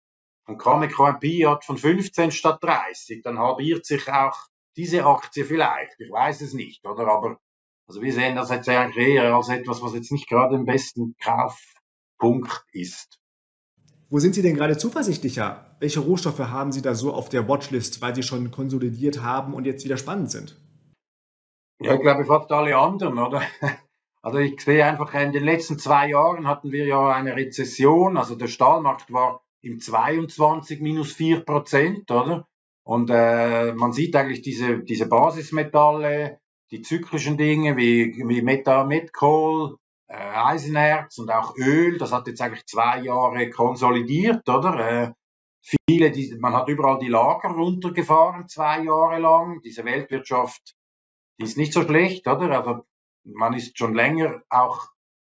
[0.49, 4.37] und Cameco ein P von 15 statt 30, dann halbiert sich auch
[4.77, 6.01] diese Aktie vielleicht.
[6.01, 7.07] Ich weiß es nicht, oder?
[7.07, 7.38] Aber
[7.87, 12.64] also wir sehen das jetzt eher als etwas, was jetzt nicht gerade im besten Kaufpunkt
[12.73, 13.19] ist.
[14.11, 15.77] Wo sind Sie denn gerade zuversichtlicher?
[15.81, 19.67] Welche Rohstoffe haben Sie da so auf der Watchlist, weil sie schon konsolidiert haben und
[19.67, 20.59] jetzt wieder spannend sind?
[21.81, 23.43] Ja, ich glaube fast alle anderen, oder?
[24.21, 28.35] Also ich sehe einfach, in den letzten zwei Jahren hatten wir ja eine Rezession, also
[28.35, 32.47] der Stahlmarkt war im 22 minus 4 Prozent, oder?
[32.83, 36.41] Und äh, man sieht eigentlich diese, diese Basismetalle,
[36.73, 39.77] die zyklischen Dinge wie, wie Meta, Metcoal,
[40.09, 44.79] äh, Eisenerz und auch Öl, das hat jetzt eigentlich zwei Jahre konsolidiert, oder?
[44.81, 45.12] Äh,
[45.88, 49.61] viele, die, man hat überall die Lager runtergefahren, zwei Jahre lang.
[49.62, 50.75] Diese Weltwirtschaft,
[51.38, 52.51] die ist nicht so schlecht, oder?
[52.51, 52.85] Also
[53.24, 54.88] man ist schon länger auch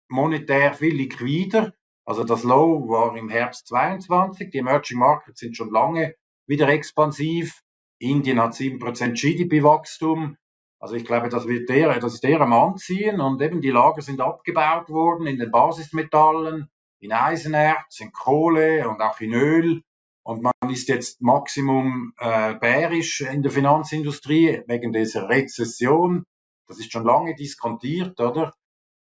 [0.08, 1.74] monetär viel liquider.
[2.06, 4.50] Also das Low war im Herbst 22.
[4.50, 6.16] Die Emerging Markets sind schon lange
[6.46, 7.62] wieder expansiv.
[8.00, 10.38] Indien hat 7% GDP-Wachstum.
[10.80, 14.02] Also ich glaube, das wird der, das ist der am Anziehen und eben die Lager
[14.02, 19.82] sind abgebaut worden in den Basismetallen, in Eisenerz, in Kohle und auch in Öl.
[20.28, 26.26] Und man ist jetzt Maximum äh, bärisch in der Finanzindustrie wegen dieser Rezession.
[26.68, 28.54] Das ist schon lange diskontiert, oder?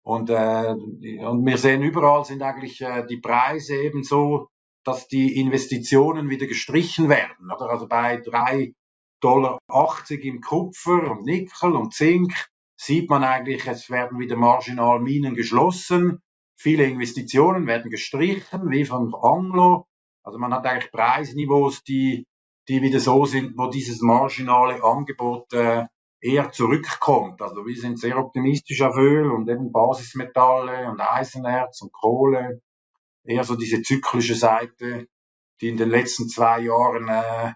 [0.03, 4.47] Und, äh, und wir sehen überall sind eigentlich äh, die Preise eben so,
[4.85, 7.51] dass die Investitionen wieder gestrichen werden.
[7.53, 7.69] Oder?
[7.69, 8.71] Also bei drei
[9.19, 12.31] Dollar 80 im Kupfer und Nickel und Zink
[12.77, 16.21] sieht man eigentlich, es werden wieder marginal Minen geschlossen.
[16.55, 19.87] Viele Investitionen werden gestrichen, wie von Anglo.
[20.23, 22.27] Also man hat eigentlich Preisniveaus, die,
[22.67, 25.85] die wieder so sind, wo dieses marginale Angebot äh,
[26.21, 27.41] eher zurückkommt.
[27.41, 32.61] Also wir sind sehr optimistisch auf Öl und eben Basismetalle und Eisenerz und Kohle.
[33.23, 35.07] Eher so diese zyklische Seite,
[35.59, 37.53] die in den letzten zwei Jahren äh,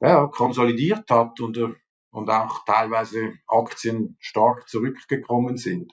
[0.00, 1.74] ja, konsolidiert hat und, äh,
[2.10, 5.92] und auch teilweise Aktien stark zurückgekommen sind.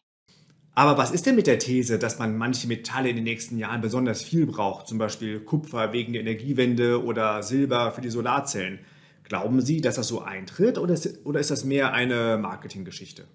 [0.77, 3.81] Aber was ist denn mit der These, dass man manche Metalle in den nächsten Jahren
[3.81, 8.77] besonders viel braucht, zum Beispiel Kupfer wegen der Energiewende oder Silber für die Solarzellen?
[9.23, 13.27] Glauben Sie, dass das so eintritt oder ist, oder ist das mehr eine Marketinggeschichte?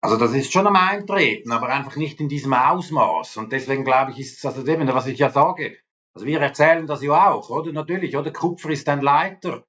[0.00, 3.36] Also das ist schon am Eintreten, aber einfach nicht in diesem Ausmaß.
[3.36, 5.76] Und deswegen glaube ich, ist es also eben, was ich ja sage,
[6.14, 7.74] also wir erzählen das ja auch, oder?
[7.74, 8.32] Natürlich, oder?
[8.32, 9.66] Kupfer ist ein Leiter,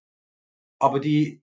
[0.79, 1.42] aber die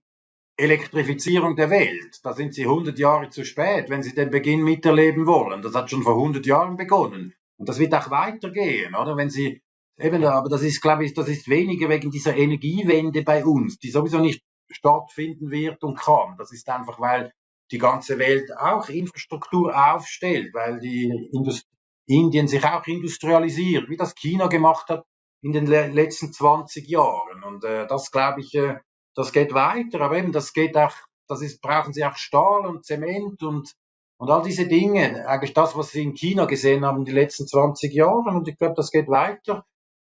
[0.57, 5.25] Elektrifizierung der Welt, da sind sie 100 Jahre zu spät, wenn sie den Beginn miterleben
[5.25, 5.61] wollen.
[5.61, 7.33] Das hat schon vor 100 Jahren begonnen.
[7.57, 9.17] Und das wird auch weitergehen, oder?
[9.17, 9.61] Wenn sie,
[9.97, 13.91] eben, aber das ist, glaube ich, das ist weniger wegen dieser Energiewende bei uns, die
[13.91, 16.35] sowieso nicht stattfinden wird und kann.
[16.37, 17.31] Das ist einfach, weil
[17.71, 21.65] die ganze Welt auch Infrastruktur aufstellt, weil die Indust
[22.07, 25.05] Indien sich auch industrialisiert, wie das China gemacht hat
[25.41, 27.43] in den le letzten 20 Jahren.
[27.43, 28.79] Und äh, das glaube ich, äh,
[29.15, 30.01] das geht weiter.
[30.01, 30.93] Aber eben, das geht auch,
[31.27, 33.73] das ist, brauchen sie auch Stahl und Zement und,
[34.17, 35.27] und all diese Dinge.
[35.27, 38.35] Eigentlich das, was sie in China gesehen haben den letzten 20 Jahren.
[38.35, 39.65] Und ich glaube, das geht weiter.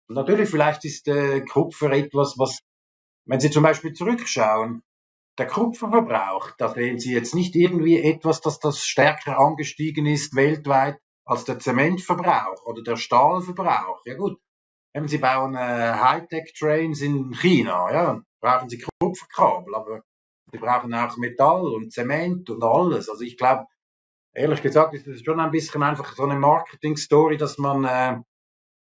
[0.09, 2.61] Und natürlich, vielleicht ist äh, Kupfer etwas, was,
[3.25, 4.83] wenn Sie zum Beispiel zurückschauen,
[5.39, 10.99] der Kupferverbrauch, da sehen Sie jetzt nicht irgendwie etwas, dass das stärker angestiegen ist weltweit
[11.25, 14.03] als der Zementverbrauch oder der Stahlverbrauch.
[14.05, 14.39] Ja gut,
[14.95, 15.59] eben, sie bauen äh,
[15.95, 20.03] Hightech-Trains in China, ja, brauchen sie Kupferkabel, aber
[20.51, 23.09] sie brauchen auch Metall und Zement und alles.
[23.09, 23.67] Also ich glaube,
[24.35, 28.21] ehrlich gesagt, ist das schon ein bisschen einfach so eine Marketing-Story, dass man äh,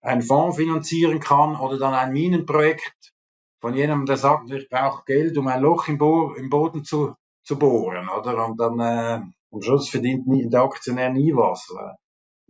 [0.01, 3.13] einen Fonds finanzieren kann oder dann ein Minenprojekt
[3.61, 7.15] von jemandem, der sagt, ich brauche Geld, um ein Loch im, Bo im Boden zu,
[7.43, 8.47] zu bohren, oder?
[8.47, 9.21] Und dann äh,
[9.51, 11.71] am Schluss verdient nie, der Aktionär nie was.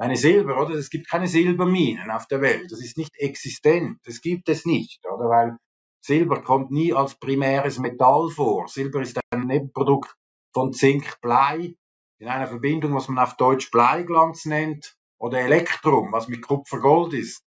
[0.02, 0.74] Meine Silber, oder?
[0.74, 2.72] Es gibt keine Silberminen auf der Welt.
[2.72, 4.00] Das ist nicht existent.
[4.04, 5.30] Das gibt es nicht, oder?
[5.30, 5.58] Weil
[6.04, 8.68] Silber kommt nie als primäres Metall vor.
[8.68, 10.16] Silber ist ein Nebenprodukt
[10.56, 11.76] von Zink, Blei
[12.18, 17.14] in einer Verbindung, was man auf Deutsch Bleiglanz nennt, oder Elektrum, was mit Kupfer Gold
[17.14, 17.44] ist.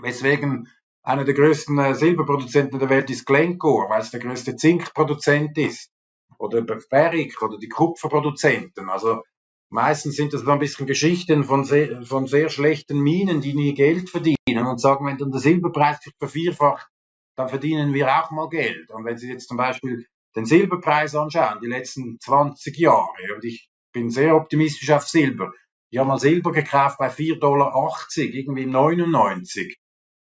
[0.00, 5.58] Weswegen einer der größten äh, Silberproduzenten der Welt ist Glencore, weil es der größte Zinkproduzent
[5.58, 5.90] ist.
[6.38, 8.88] Oder Barrick oder die Kupferproduzenten.
[8.88, 9.20] Also
[9.68, 13.74] meistens sind das so ein bisschen Geschichten von sehr, von sehr schlechten Minen, die nie
[13.74, 16.88] Geld verdienen und sagen, wenn dann der Silberpreis sich vervierfacht,
[17.36, 18.90] dann verdienen wir auch mal Geld.
[18.90, 23.68] Und wenn Sie jetzt zum Beispiel den Silberpreis anschauen, die letzten 20 Jahre, und ich
[23.92, 25.52] bin sehr optimistisch auf Silber,
[25.90, 27.72] ich habe mal Silber gekauft bei 4,80 Dollar,
[28.16, 29.76] irgendwie im 99.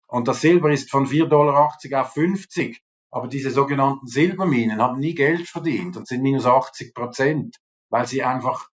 [0.08, 1.70] Und das Silber ist von 4,80 Dollar
[2.00, 2.80] auf 50.
[3.10, 7.56] Aber diese sogenannten Silberminen haben nie Geld verdient und sind minus 80 Prozent,
[7.88, 8.68] weil sie einfach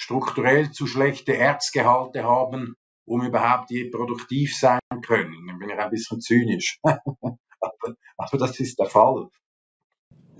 [0.00, 5.46] strukturell zu schlechte Erzgehalte haben, um überhaupt je produktiv sein können.
[5.46, 6.78] Dann bin ich ein bisschen zynisch.
[6.82, 9.28] aber, aber das ist der Fall.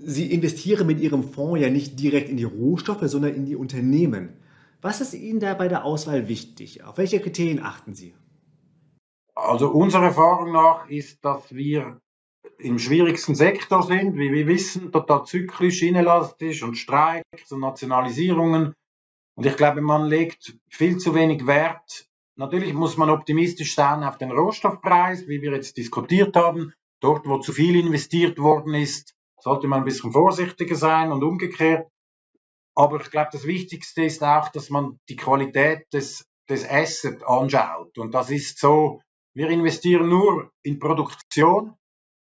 [0.03, 4.33] Sie investieren mit Ihrem Fonds ja nicht direkt in die Rohstoffe, sondern in die Unternehmen.
[4.81, 6.83] Was ist Ihnen da bei der Auswahl wichtig?
[6.83, 8.15] Auf welche Kriterien achten Sie?
[9.35, 12.01] Also unserer Erfahrung nach ist, dass wir
[12.57, 18.73] im schwierigsten Sektor sind, wie wir wissen, total zyklisch, inelastisch und Streiks und Nationalisierungen.
[19.35, 22.07] Und ich glaube, man legt viel zu wenig Wert.
[22.35, 26.73] Natürlich muss man optimistisch sein auf den Rohstoffpreis, wie wir jetzt diskutiert haben.
[27.01, 31.87] Dort, wo zu viel investiert worden ist, sollte man ein bisschen vorsichtiger sein und umgekehrt.
[32.75, 37.97] Aber ich glaube, das Wichtigste ist auch, dass man die Qualität des, des Asset anschaut.
[37.97, 39.01] Und das ist so,
[39.33, 41.75] wir investieren nur in Produktion.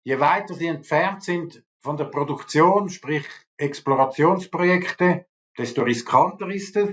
[0.03, 3.25] Je weiter sie entfernt sind von der Produktion, sprich
[3.57, 5.25] Explorationsprojekte,
[5.57, 6.89] desto riskanter ist es.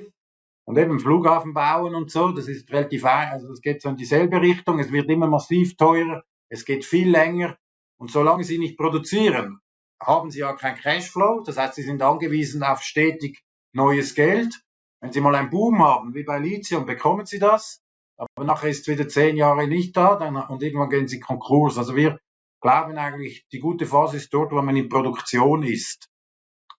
[0.66, 4.40] Und eben Flughafen bauen und so, das ist relativ, also das geht so in dieselbe
[4.40, 4.78] Richtung.
[4.78, 7.58] Es wird immer massiv teurer, es geht viel länger.
[7.98, 9.60] Und solange sie nicht produzieren,
[10.00, 11.42] haben sie ja kein Cashflow.
[11.44, 14.62] Das heißt, sie sind angewiesen auf stetig neues Geld.
[15.00, 17.82] Wenn sie mal einen Boom haben, wie bei Lithium, bekommen sie das.
[18.16, 21.76] Aber nachher ist es wieder zehn Jahre nicht da dann, und irgendwann gehen sie Konkurs.
[21.76, 22.18] Also wir
[22.62, 26.08] glauben eigentlich, die gute Phase ist dort, wo man in Produktion ist.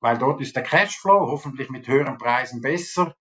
[0.05, 3.15] Weil dort ist der Cashflow hoffentlich mit höheren Preisen besser.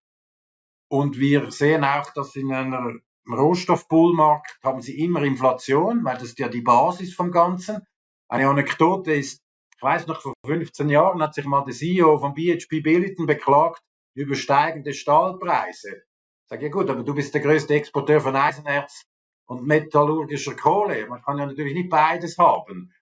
[0.90, 6.38] Und wir sehen auch, dass in einem Rohstoffbullmarkt haben sie immer Inflation, weil das ist
[6.38, 7.86] ja die Basis vom Ganzen.
[8.28, 9.40] Eine Anekdote ist,
[9.74, 13.80] ich weiß noch, vor 15 Jahren hat sich mal der CEO von BHP Billiton beklagt
[14.14, 15.88] über steigende Stahlpreise.
[15.88, 19.06] Ich sage, ja gut, aber du bist der größte Exporteur von Eisenerz
[19.46, 21.06] und metallurgischer Kohle.
[21.06, 22.92] Man kann ja natürlich nicht beides haben.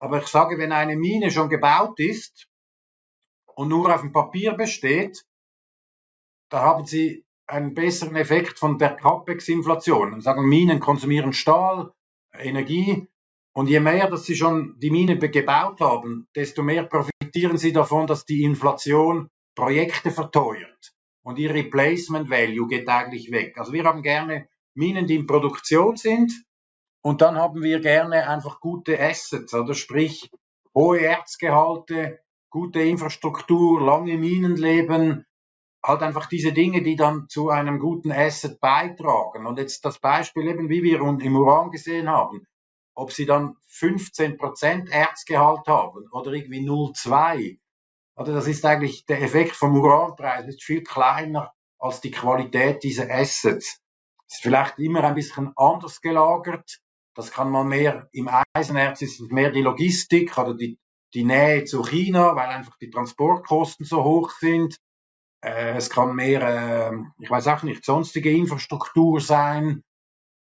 [0.00, 2.47] Aber ich sage, wenn eine Mine schon gebaut ist
[3.58, 5.26] und nur auf dem Papier besteht,
[6.48, 10.20] da haben sie einen besseren Effekt von der CAPEX-Inflation.
[10.20, 11.92] Sagen, Minen konsumieren Stahl,
[12.32, 13.08] Energie
[13.54, 18.06] und je mehr, dass sie schon die Mine gebaut haben, desto mehr profitieren sie davon,
[18.06, 20.92] dass die Inflation Projekte verteuert.
[21.24, 23.58] Und ihr Replacement Value geht eigentlich weg.
[23.58, 26.32] Also wir haben gerne Minen, die in Produktion sind.
[27.02, 30.30] Und dann haben wir gerne einfach gute Assets, oder sprich
[30.76, 35.24] hohe Erzgehalte, gute Infrastruktur, lange Minenleben,
[35.84, 39.46] halt einfach diese Dinge, die dann zu einem guten Asset beitragen.
[39.46, 42.46] Und jetzt das Beispiel eben, wie wir im Uran gesehen haben
[42.98, 47.58] ob sie dann 15% Erzgehalt haben oder irgendwie 0,2.
[48.16, 53.08] Oder das ist eigentlich der Effekt vom Uranpreis ist viel kleiner als die Qualität dieser
[53.08, 53.80] Assets.
[54.26, 56.80] Ist vielleicht immer ein bisschen anders gelagert.
[57.14, 60.76] Das kann man mehr im Eisenerz ist es mehr die Logistik oder die,
[61.14, 64.78] die Nähe zu China, weil einfach die Transportkosten so hoch sind.
[65.42, 69.82] Äh, es kann mehr, äh, ich weiß auch nicht, sonstige Infrastruktur sein.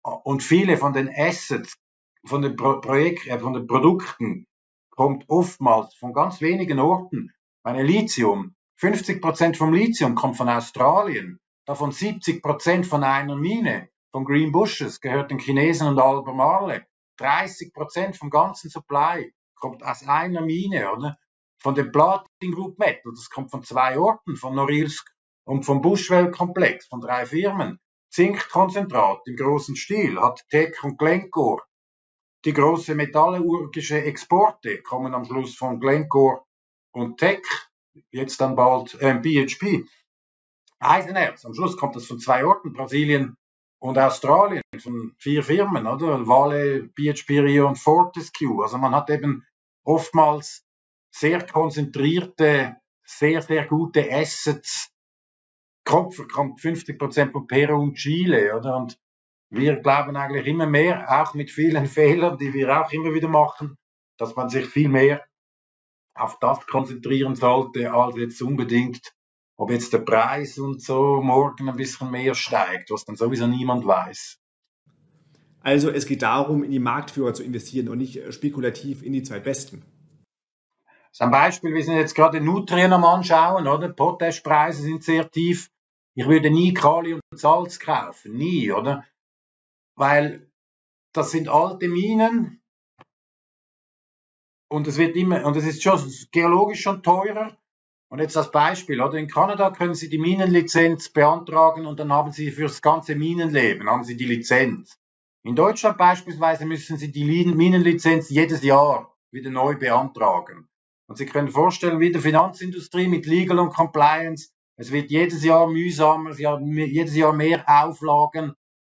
[0.03, 1.77] Und viele von den Assets
[2.25, 4.47] von den, Pro Projekt, äh, von den Produkten
[4.89, 7.31] kommt oftmals von ganz wenigen Orten.
[7.63, 13.89] Meine Lithium, 50 Prozent vom Lithium kommt von Australien, davon 70 Prozent von einer Mine,
[14.11, 16.85] von Green Bushes, gehört den Chinesen und Albemarle.
[17.17, 21.17] 30 Prozent vom ganzen Supply kommt aus einer Mine, oder?
[21.61, 25.09] Von dem Platin Group Metal, das kommt von zwei Orten, von Norilsk
[25.43, 27.79] und vom Bushwell Komplex, von drei Firmen.
[28.11, 31.61] Zinkkonzentrat im großen Stil hat Teck und Glencore.
[32.45, 36.43] Die große metallurgische Exporte kommen am Schluss von Glencore
[36.91, 37.45] und Teck,
[38.11, 39.85] jetzt dann bald äh, BHP.
[40.79, 43.35] Eisenerz, am Schluss kommt das von zwei Orten, Brasilien
[43.79, 46.25] und Australien, von vier Firmen, oder?
[46.27, 48.63] Vale, BHP Rio und Fortescue.
[48.63, 49.45] Also man hat eben
[49.83, 50.65] oftmals
[51.11, 54.91] sehr konzentrierte, sehr, sehr gute Assets.
[55.85, 58.77] Kopf kommt 50 Prozent von Peru und Chile, oder?
[58.77, 58.99] Und
[59.49, 63.77] wir glauben eigentlich immer mehr, auch mit vielen Fehlern, die wir auch immer wieder machen,
[64.17, 65.25] dass man sich viel mehr
[66.13, 69.13] auf das konzentrieren sollte, als jetzt unbedingt,
[69.57, 73.85] ob jetzt der Preis und so morgen ein bisschen mehr steigt, was dann sowieso niemand
[73.85, 74.37] weiß.
[75.61, 79.39] Also es geht darum, in die Marktführer zu investieren und nicht spekulativ in die zwei
[79.39, 79.83] Besten.
[81.17, 83.89] Ein Beispiel, wir sind jetzt gerade Nutrien am Anschauen, oder?
[83.89, 85.69] Potashpreise sind sehr tief.
[86.15, 89.05] Ich würde nie Kali und Salz kaufen, nie, oder?
[89.95, 90.49] Weil
[91.13, 92.61] das sind alte Minen
[94.69, 95.99] und es wird immer, und es ist schon
[96.31, 97.57] geologisch schon teurer.
[98.11, 99.17] Und jetzt das Beispiel, oder?
[99.17, 103.89] In Kanada können Sie die Minenlizenz beantragen und dann haben Sie für das ganze Minenleben,
[103.89, 104.98] haben Sie die Lizenz.
[105.43, 110.67] In Deutschland beispielsweise müssen Sie die Minenlizenz jedes Jahr wieder neu beantragen.
[111.07, 115.67] Und Sie können vorstellen, wie die Finanzindustrie mit Legal und Compliance, es wird jedes Jahr
[115.67, 118.53] mühsamer, sie haben jedes Jahr mehr Auflagen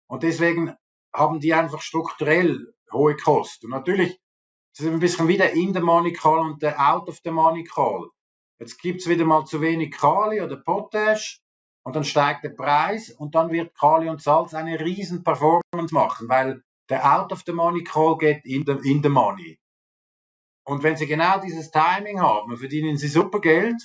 [0.09, 0.75] und deswegen
[1.15, 3.67] haben die einfach strukturell hohe Kosten.
[3.67, 4.11] Und natürlich
[4.73, 8.11] ist es ein bisschen wieder in der Money Call und Out of the Money Call.
[8.59, 11.41] Jetzt gibt es wieder mal zu wenig Kali oder Potash
[11.83, 16.29] und dann steigt der Preis und dann wird Kali und Salz eine riesen Performance machen,
[16.29, 19.59] weil der Out of the Money Call geht in the, in the Money.
[20.65, 23.83] Und wenn Sie genau dieses Timing haben, verdienen Sie super Geld,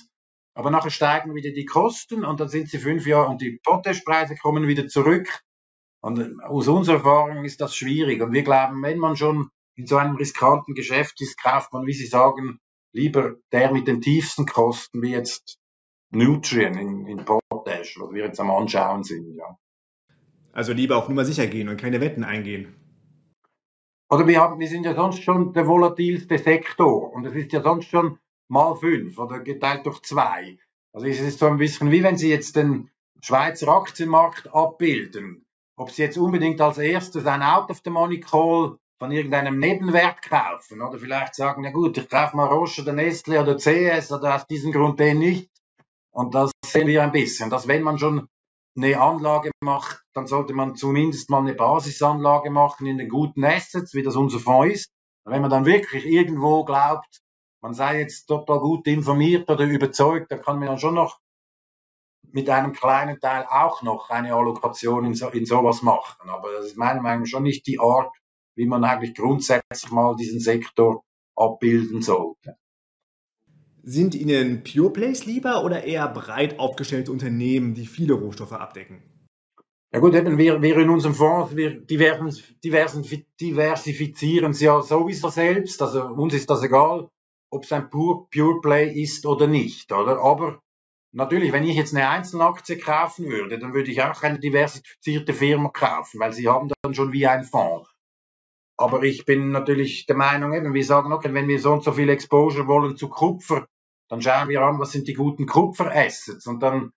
[0.54, 4.36] aber nachher steigen wieder die Kosten und dann sind Sie fünf Jahre und die Potashpreise
[4.36, 5.42] kommen wieder zurück.
[6.00, 8.22] Und äh, aus unserer Erfahrung ist das schwierig.
[8.22, 11.92] Und wir glauben, wenn man schon in so einem riskanten Geschäft ist, kauft man, wie
[11.92, 12.58] Sie sagen,
[12.92, 15.58] lieber der mit den tiefsten Kosten, wie jetzt
[16.10, 17.24] Nutrien in, in
[17.66, 19.36] Potash, was wir jetzt am Anschauen sind.
[19.36, 19.58] Ja.
[20.52, 22.74] Also lieber auf Nummer sicher gehen und keine Wetten eingehen.
[24.08, 27.60] Oder wir, haben, wir sind ja sonst schon der volatilste Sektor und es ist ja
[27.60, 30.58] sonst schon mal fünf oder geteilt durch zwei.
[30.92, 32.88] Also es ist so ein bisschen wie wenn Sie jetzt den
[33.20, 35.44] Schweizer Aktienmarkt abbilden.
[35.76, 40.22] Ob Sie jetzt unbedingt als erstes ein Out of the Money Call von irgendeinem Nebenwert
[40.22, 44.36] kaufen oder vielleicht sagen, na gut, ich kaufe mal Roche oder Nestle oder CS oder
[44.36, 45.50] aus diesem Grund den nicht.
[46.16, 48.26] Und das sehen wir ein bisschen, dass wenn man schon
[48.74, 53.92] eine Anlage macht, dann sollte man zumindest mal eine Basisanlage machen in den guten Assets,
[53.92, 54.90] wie das unser Fonds ist.
[55.26, 57.20] Wenn man dann wirklich irgendwo glaubt,
[57.60, 61.20] man sei jetzt total gut informiert oder überzeugt, dann kann man dann schon noch
[62.22, 66.30] mit einem kleinen Teil auch noch eine Allokation in, so, in sowas machen.
[66.30, 68.10] Aber das ist meiner Meinung nach schon nicht die Art,
[68.54, 71.04] wie man eigentlich grundsätzlich mal diesen Sektor
[71.36, 72.56] abbilden sollte.
[73.88, 79.00] Sind Ihnen Pure Plays lieber oder eher breit aufgestellte Unternehmen, die viele Rohstoffe abdecken?
[79.94, 85.80] Ja gut, eben wir, wir in unserem Fonds, wir diversifizieren es ja sowieso selbst.
[85.82, 87.08] Also uns ist das egal,
[87.52, 90.18] ob es ein Pure, Pure Play ist oder nicht, oder?
[90.18, 90.58] Aber
[91.12, 95.68] natürlich, wenn ich jetzt eine Einzelaktie kaufen würde, dann würde ich auch eine diversifizierte Firma
[95.68, 97.88] kaufen, weil sie haben dann schon wie ein Fonds.
[98.76, 101.92] Aber ich bin natürlich der Meinung, eben, wir sagen, okay, wenn wir so und so
[101.92, 103.68] viel Exposure wollen zu Kupfer,
[104.08, 106.46] dann schauen wir an, was sind die guten Kupferassets.
[106.46, 106.92] Und dann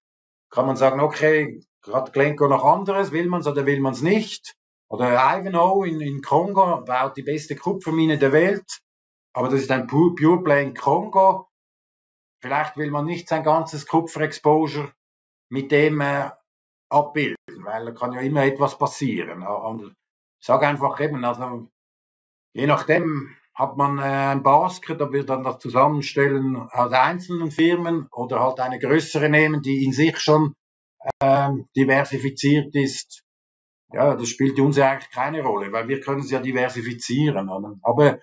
[0.49, 4.01] kann man sagen, okay, hat Glencore noch anderes, will man es oder will man es
[4.01, 4.55] nicht?
[4.89, 8.79] Oder Ivanhoe in, in Kongo baut die beste Kupfermine der Welt,
[9.33, 11.47] aber das ist ein Pure, Pure Play in Kongo.
[12.41, 14.91] Vielleicht will man nicht sein ganzes Kupferexposure
[15.49, 16.31] mit dem äh,
[16.89, 19.43] abbilden, weil da kann ja immer etwas passieren.
[19.43, 19.95] Und
[20.39, 21.69] ich sage einfach eben, also
[22.53, 28.07] je nachdem hat man äh, ein Basket, da wir dann das zusammenstellen aus einzelnen Firmen
[28.13, 30.53] oder halt eine größere nehmen, die in sich schon
[31.21, 33.21] ähm, diversifiziert ist.
[33.91, 37.49] Ja, das spielt uns ja eigentlich keine Rolle, weil wir können es ja diversifizieren.
[37.49, 37.75] Oder?
[37.81, 38.19] Aber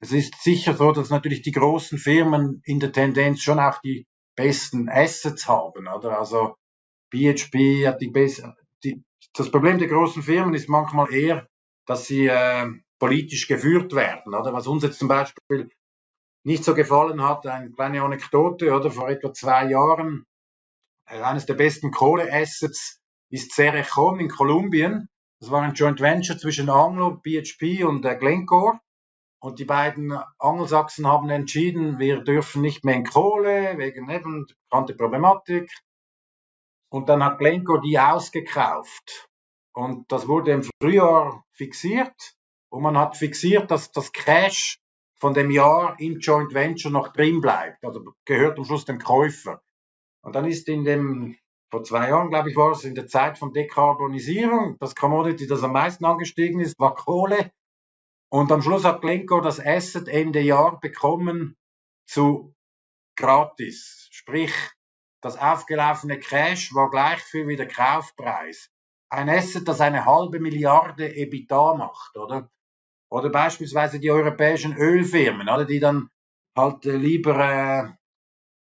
[0.00, 4.08] es ist sicher so, dass natürlich die großen Firmen in der Tendenz schon auch die
[4.34, 6.18] besten Assets haben, oder?
[6.18, 6.56] Also
[7.10, 8.54] BHP hat die besten.
[9.34, 11.46] das Problem der großen Firmen ist manchmal eher,
[11.86, 12.66] dass sie äh,
[13.00, 14.52] politisch geführt werden, oder?
[14.52, 15.70] Was uns jetzt zum Beispiel
[16.44, 18.90] nicht so gefallen hat, eine kleine Anekdote, oder?
[18.92, 20.26] Vor etwa zwei Jahren,
[21.06, 25.08] äh, eines der besten Kohleassets ist Cerrejón in Kolumbien.
[25.40, 28.78] Das war ein Joint Venture zwischen Anglo, BHP und äh, Glencore.
[29.42, 34.94] Und die beiden Angelsachsen haben entschieden, wir dürfen nicht mehr in Kohle, wegen eben bekannte
[34.94, 35.72] Problematik.
[36.90, 39.30] Und dann hat Glencore die ausgekauft.
[39.72, 42.34] Und das wurde im Frühjahr fixiert.
[42.70, 44.80] Und man hat fixiert, dass das Cash
[45.18, 47.84] von dem Jahr im Joint Venture noch drin bleibt.
[47.84, 49.62] Also gehört am Schluss dem Käufer.
[50.22, 51.36] Und dann ist in dem,
[51.70, 55.62] vor zwei Jahren, glaube ich, war es in der Zeit von Dekarbonisierung, das Commodity, das
[55.62, 57.52] am meisten angestiegen ist, war Kohle.
[58.30, 61.56] Und am Schluss hat Glencore das Asset Ende Jahr bekommen
[62.06, 62.54] zu
[63.16, 64.08] gratis.
[64.10, 64.54] Sprich,
[65.20, 68.70] das aufgelaufene Cash war gleich viel wie der Kaufpreis.
[69.10, 72.48] Ein Asset, das eine halbe Milliarde EBITDA macht, oder?
[73.10, 75.64] Oder beispielsweise die europäischen Ölfirmen, oder?
[75.64, 76.08] Die dann
[76.56, 77.88] halt äh, lieber äh,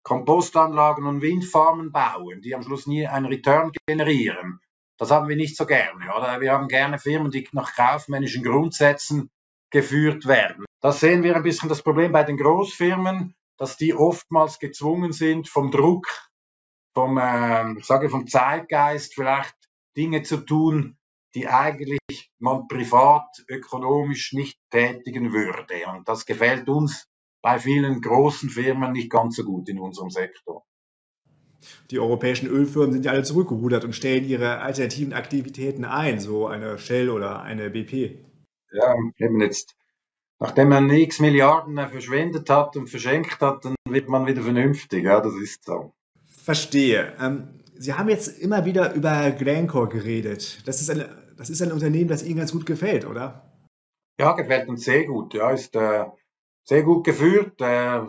[0.02, 4.60] Kompostanlagen und Windfarmen bauen, die am Schluss nie einen Return generieren.
[4.98, 6.40] Das haben wir nicht so gerne, oder?
[6.40, 9.30] Wir haben gerne Firmen, die nach kaufmännischen Grundsätzen
[9.70, 10.64] geführt werden.
[10.80, 15.48] Das sehen wir ein bisschen das Problem bei den Großfirmen, dass die oftmals gezwungen sind,
[15.48, 16.06] vom Druck,
[16.94, 19.54] vom, äh, ich sage vom Zeitgeist vielleicht
[19.96, 20.96] Dinge zu tun,
[21.34, 21.97] die eigentlich
[22.40, 25.74] man privat ökonomisch nicht tätigen würde.
[25.94, 27.06] Und das gefällt uns
[27.42, 30.64] bei vielen großen Firmen nicht ganz so gut in unserem Sektor.
[31.90, 36.78] Die europäischen Ölfirmen sind ja alle zurückgerudert und stellen ihre alternativen Aktivitäten ein, so eine
[36.78, 38.24] Shell oder eine BP.
[38.70, 39.78] Ja, eben jetzt
[40.38, 45.04] nachdem man x Milliarden verschwendet hat und verschenkt hat, dann wird man wieder vernünftig.
[45.04, 45.92] Ja, das ist so.
[46.26, 47.14] Verstehe.
[47.20, 47.48] Ähm,
[47.80, 50.66] Sie haben jetzt immer wieder über Glencore geredet.
[50.66, 51.08] Das ist, eine,
[51.38, 53.52] das ist ein Unternehmen, das Ihnen ganz gut gefällt, oder?
[54.20, 55.34] Ja, gefällt uns sehr gut.
[55.34, 56.06] Ja, ist äh,
[56.64, 57.60] sehr gut geführt.
[57.60, 58.00] Äh,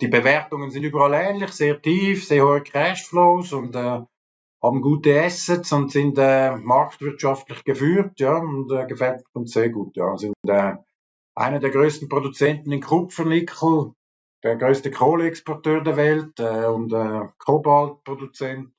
[0.00, 4.02] die Bewertungen sind überall ähnlich, sehr tief, sehr hohe Cashflows und äh,
[4.62, 8.20] haben gute Assets und sind äh, marktwirtschaftlich geführt.
[8.20, 9.96] Ja, und äh, gefällt uns sehr gut.
[9.96, 10.74] Ja, sind äh,
[11.34, 13.92] einer der größten Produzenten in Kupfernickel,
[14.42, 16.92] der größte Kohleexporteur der Welt und
[17.38, 18.72] Kobaltproduzent.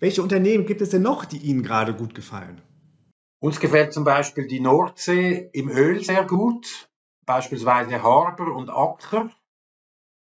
[0.00, 2.60] Welche Unternehmen gibt es denn noch, die Ihnen gerade gut gefallen?
[3.40, 6.90] Uns gefällt zum Beispiel die Nordsee im Öl sehr gut,
[7.24, 9.30] beispielsweise Harbour und Acker.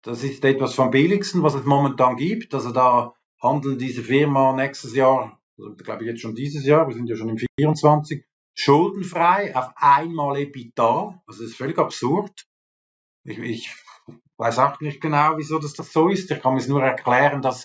[0.02, 2.54] Das ist etwas vom billigsten, was es momentan gibt.
[2.54, 6.94] Also da handeln diese Firma nächstes Jahr, also glaube ich jetzt schon dieses Jahr, wir
[6.94, 8.24] sind ja schon im 24,
[8.54, 11.22] schuldenfrei auf einmal EBITDA.
[11.26, 12.46] Also das ist völlig absurd.
[13.24, 13.74] Ich, ich
[14.36, 16.30] weiß auch nicht genau, wieso das, das so ist.
[16.30, 17.64] Ich kann es nur erklären, dass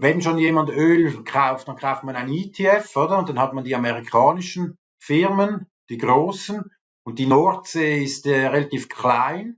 [0.00, 3.18] wenn schon jemand Öl kauft, dann kauft man ein ETF, oder?
[3.18, 6.64] Und dann hat man die amerikanischen Firmen, die großen,
[7.02, 9.56] und die Nordsee ist äh, relativ klein.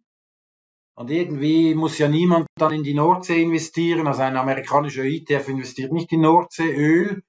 [0.94, 4.06] Und irgendwie muss ja niemand dann in die Nordsee investieren.
[4.06, 7.22] Also ein amerikanischer ETF investiert nicht in Nordseeöl,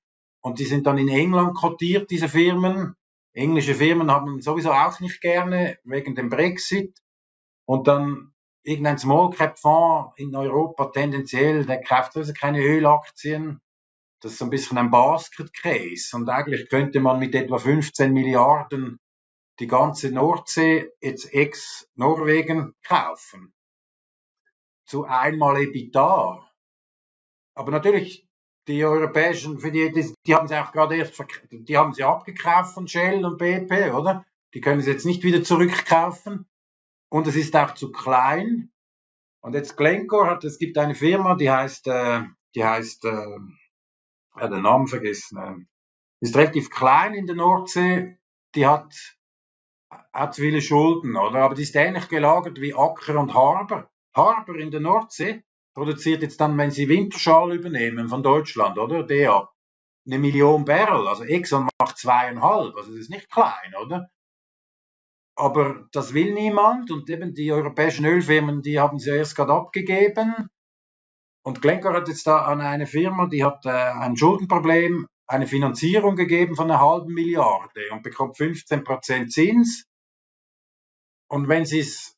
[0.43, 2.95] und die sind dann in England kotiert, diese Firmen.
[3.33, 6.99] Englische Firmen haben sowieso auch nicht gerne wegen dem Brexit.
[7.65, 8.32] Und dann
[8.63, 13.59] irgendein Small Cap Fonds in Europa tendenziell, der kauft also keine Ölaktien.
[14.21, 16.15] Das ist so ein bisschen ein Basket Case.
[16.15, 18.99] Und eigentlich könnte man mit etwa 15 Milliarden
[19.59, 23.53] die ganze Nordsee jetzt ex Norwegen kaufen.
[24.85, 26.49] Zu einmal EBITDA.
[27.55, 28.27] Aber natürlich
[28.67, 32.73] die europäischen, für die, die, die haben sie auch gerade erst, die haben sie abgekauft
[32.73, 34.25] von Shell und BP, oder?
[34.53, 36.47] Die können sie jetzt nicht wieder zurückkaufen.
[37.13, 38.71] Und es ist auch zu klein.
[39.39, 42.23] Und jetzt Glencore hat, es gibt eine Firma, die heißt, äh,
[42.55, 43.37] die heißt, äh,
[44.39, 45.63] ja, den Namen vergessen, äh,
[46.21, 48.17] ist relativ klein in der Nordsee.
[48.55, 48.95] Die hat,
[50.11, 51.41] hat viele Schulden, oder?
[51.43, 53.91] Aber die ist ähnlich gelagert wie Acker und Harbour.
[54.15, 55.43] Harbour in der Nordsee
[55.75, 59.03] produziert jetzt dann, wenn sie Winterschall übernehmen von Deutschland, oder?
[59.03, 59.49] Der
[60.07, 64.09] eine Million Barrel, also Exxon macht zweieinhalb, also das ist nicht klein, oder?
[65.35, 70.49] Aber das will niemand und eben die europäischen Ölfirmen, die haben sie erst gerade abgegeben.
[71.43, 76.15] Und Glencore hat jetzt da an eine Firma, die hat äh, ein Schuldenproblem, eine Finanzierung
[76.15, 79.85] gegeben von einer halben Milliarde und bekommt 15% Zins.
[81.27, 82.15] Und wenn sie es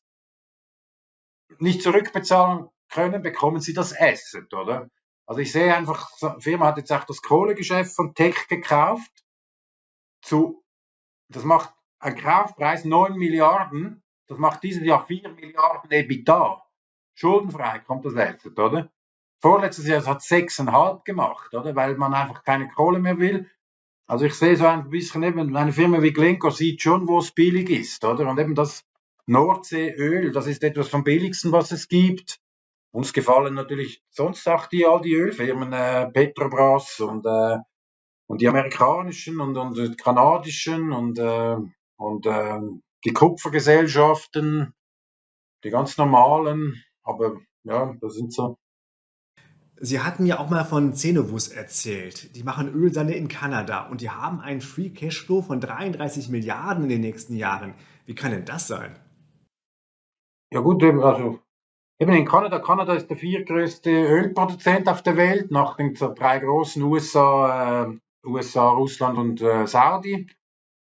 [1.58, 4.90] nicht zurückbezahlen können, bekommen sie das Asset, oder?
[5.26, 9.10] Also ich sehe einfach, die Firma hat jetzt auch das Kohlegeschäft von Tech gekauft.
[10.22, 10.62] Zu,
[11.28, 11.75] das macht
[12.06, 14.02] ein Kaufpreis 9 Milliarden.
[14.28, 16.62] Das macht dieses Jahr 4 Milliarden EBITDA.
[17.14, 18.90] Schuldenfrei kommt das Asset, oder?
[19.40, 21.74] Vorletztes Jahr hat es 6,5 gemacht, oder?
[21.74, 23.50] Weil man einfach keine Kohle mehr will.
[24.06, 27.32] Also ich sehe so ein bisschen eben, eine Firma wie Glencore sieht schon, wo es
[27.32, 28.28] billig ist, oder?
[28.28, 28.84] Und eben das
[29.26, 32.38] Nordseeöl, das ist etwas vom billigsten, was es gibt.
[32.92, 37.58] Uns gefallen natürlich sonst auch die, all die Ölfirmen, äh, Petrobras und, äh,
[38.28, 41.56] und die amerikanischen und, und kanadischen und, äh,
[41.96, 42.60] und äh,
[43.04, 44.74] die Kupfergesellschaften,
[45.64, 48.58] die ganz normalen, aber ja, das sind so.
[49.78, 52.34] Sie hatten mir auch mal von Cenovus erzählt.
[52.34, 56.88] Die machen Ölsande in Kanada und die haben einen Free Cashflow von 33 Milliarden in
[56.88, 57.74] den nächsten Jahren.
[58.06, 58.98] Wie kann denn das sein?
[60.50, 61.40] Ja gut, also
[61.98, 62.58] eben in Kanada.
[62.58, 68.70] Kanada ist der viertgrößte Ölproduzent auf der Welt, nach den drei großen USA, äh, USA,
[68.70, 70.26] Russland und äh, Saudi.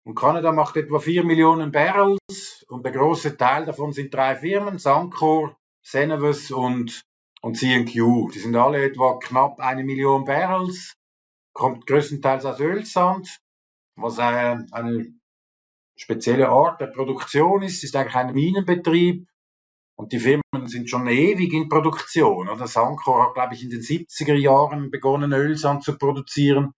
[0.06, 4.78] Und Kanada macht etwa 4 Millionen Barrels und der große Teil davon sind drei Firmen,
[4.78, 7.04] Sancor, Cenovus und
[7.44, 8.32] und CNQ.
[8.34, 10.96] Die sind alle etwa knapp eine Million Barrels,
[11.54, 13.38] kommt größtenteils aus Ölsand,
[13.96, 15.14] was eine, eine
[15.96, 19.28] spezielle Art der Produktion ist, ist eigentlich ein Minenbetrieb.
[19.96, 22.50] Und die Firmen sind schon ewig in Produktion.
[22.50, 26.72] Oder Sancor hat, glaube ich, in den 70er Jahren begonnen, Ölsand zu produzieren.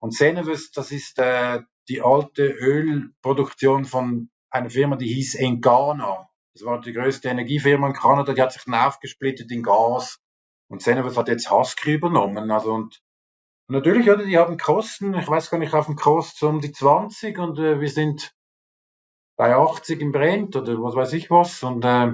[0.00, 6.28] Und Cenovus, das ist äh, die alte Ölproduktion von einer Firma, die hieß Engana.
[6.54, 10.20] Das war die größte Energiefirma in Kanada, die hat sich dann aufgesplittet in Gas.
[10.68, 12.50] Und Cenovus hat jetzt Husky übernommen.
[12.50, 13.02] Also und
[13.68, 17.38] natürlich, oder, die haben Kosten, ich weiß gar nicht, auf dem Kost um die 20
[17.38, 18.32] und äh, wir sind
[19.36, 21.62] bei 80 im Brent oder was weiß ich was.
[21.64, 22.12] Und äh,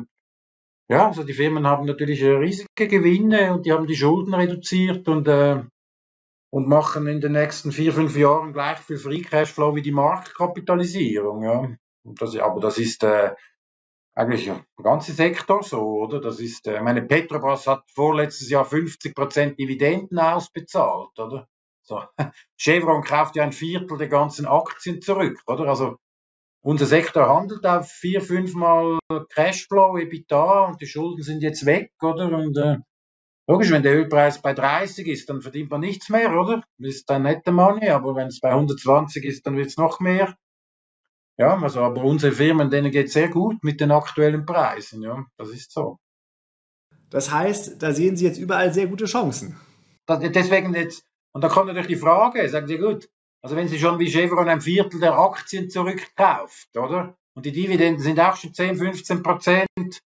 [0.88, 5.28] ja, also die Firmen haben natürlich riesige Gewinne und die haben die Schulden reduziert und,
[5.28, 5.64] äh,
[6.50, 11.42] und machen in den nächsten vier, fünf Jahren gleich viel Free Cashflow wie die Marktkapitalisierung.
[11.42, 11.68] Ja.
[12.04, 13.34] Das, aber das ist äh,
[14.14, 16.20] eigentlich der ganze Sektor so, oder?
[16.20, 21.46] Das ist, äh, meine Petrobras hat vorletztes Jahr 50 Prozent Dividenden ausbezahlt, oder?
[21.82, 22.02] So.
[22.56, 25.68] Chevron kauft ja ein Viertel der ganzen Aktien zurück, oder?
[25.68, 25.96] Also,
[26.62, 28.98] unser Sektor handelt auf vier, fünfmal
[29.34, 32.32] Cashflow, EBITDA und die Schulden sind jetzt weg, oder?
[32.32, 32.78] Und, äh,
[33.46, 36.62] logisch, wenn der Ölpreis bei 30 ist, dann verdient man nichts mehr, oder?
[36.78, 40.00] Das ist ein netter Money, aber wenn es bei 120 ist, dann wird es noch
[40.00, 40.36] mehr.
[41.38, 45.24] Ja, also aber unsere Firmen, denen geht es sehr gut mit den aktuellen Preisen, ja,
[45.36, 45.98] das ist so.
[47.10, 49.60] Das heißt, da sehen Sie jetzt überall sehr gute Chancen.
[50.06, 53.08] Das, deswegen jetzt, und da kommt natürlich die Frage, sagen Sie gut,
[53.42, 57.16] also wenn Sie schon wie Chevron ein Viertel der Aktien zurückkauft, oder?
[57.34, 60.00] Und die Dividenden sind auch schon 10, 15 Prozent,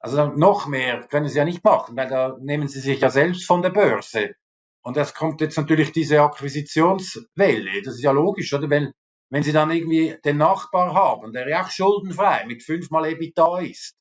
[0.00, 3.46] also noch mehr können Sie ja nicht machen, weil da nehmen Sie sich ja selbst
[3.46, 4.34] von der Börse.
[4.82, 8.70] Und es kommt jetzt natürlich diese Akquisitionswelle, das ist ja logisch, oder?
[8.70, 8.92] Wenn,
[9.30, 13.94] wenn Sie dann irgendwie den Nachbar haben, der ja auch schuldenfrei mit fünfmal EBITDA ist,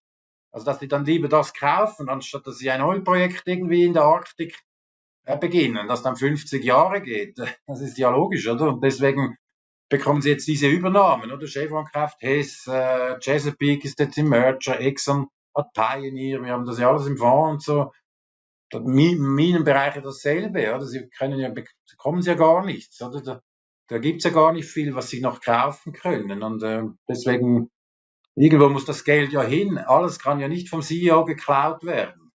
[0.51, 4.03] also dass die dann lieber das kaufen, anstatt dass sie ein Ölprojekt irgendwie in der
[4.03, 4.57] Arktik
[5.25, 7.37] äh, beginnen, das dann 50 Jahre geht.
[7.67, 8.69] Das ist ja logisch, oder?
[8.69, 9.37] Und deswegen
[9.89, 11.45] bekommen sie jetzt diese Übernahmen, oder?
[11.45, 15.27] Chevron kauft Hess, äh, Chesapeake ist jetzt im Merger, Exxon
[15.59, 17.91] hat Pioneer, wir haben das ja alles im Fonds und so.
[18.71, 20.85] Im Minenbereich dasselbe, oder?
[20.85, 23.21] Sie können ja, bekommen sie ja gar nichts, oder?
[23.21, 23.41] Da,
[23.87, 26.43] da gibt's ja gar nicht viel, was sie noch kaufen können.
[26.43, 27.71] Und äh, deswegen,
[28.35, 29.79] irgendwo muss das Geld ja hin.
[29.79, 32.31] Alles kann ja nicht vom CEO geklaut werden.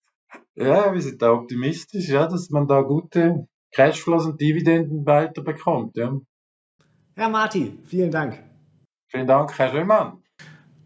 [0.57, 5.97] Ja, wir sind da optimistisch, ja, dass man da gute Cashflows und Dividenden weiterbekommt.
[5.97, 6.19] Ja.
[7.15, 8.43] Herr Marti, vielen Dank.
[9.09, 10.24] Vielen Dank, Herr Schömann.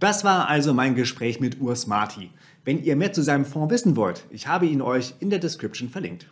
[0.01, 2.31] Das war also mein Gespräch mit Urs Marti.
[2.65, 5.89] Wenn ihr mehr zu seinem Fonds wissen wollt, ich habe ihn euch in der Description
[5.89, 6.27] verlinkt.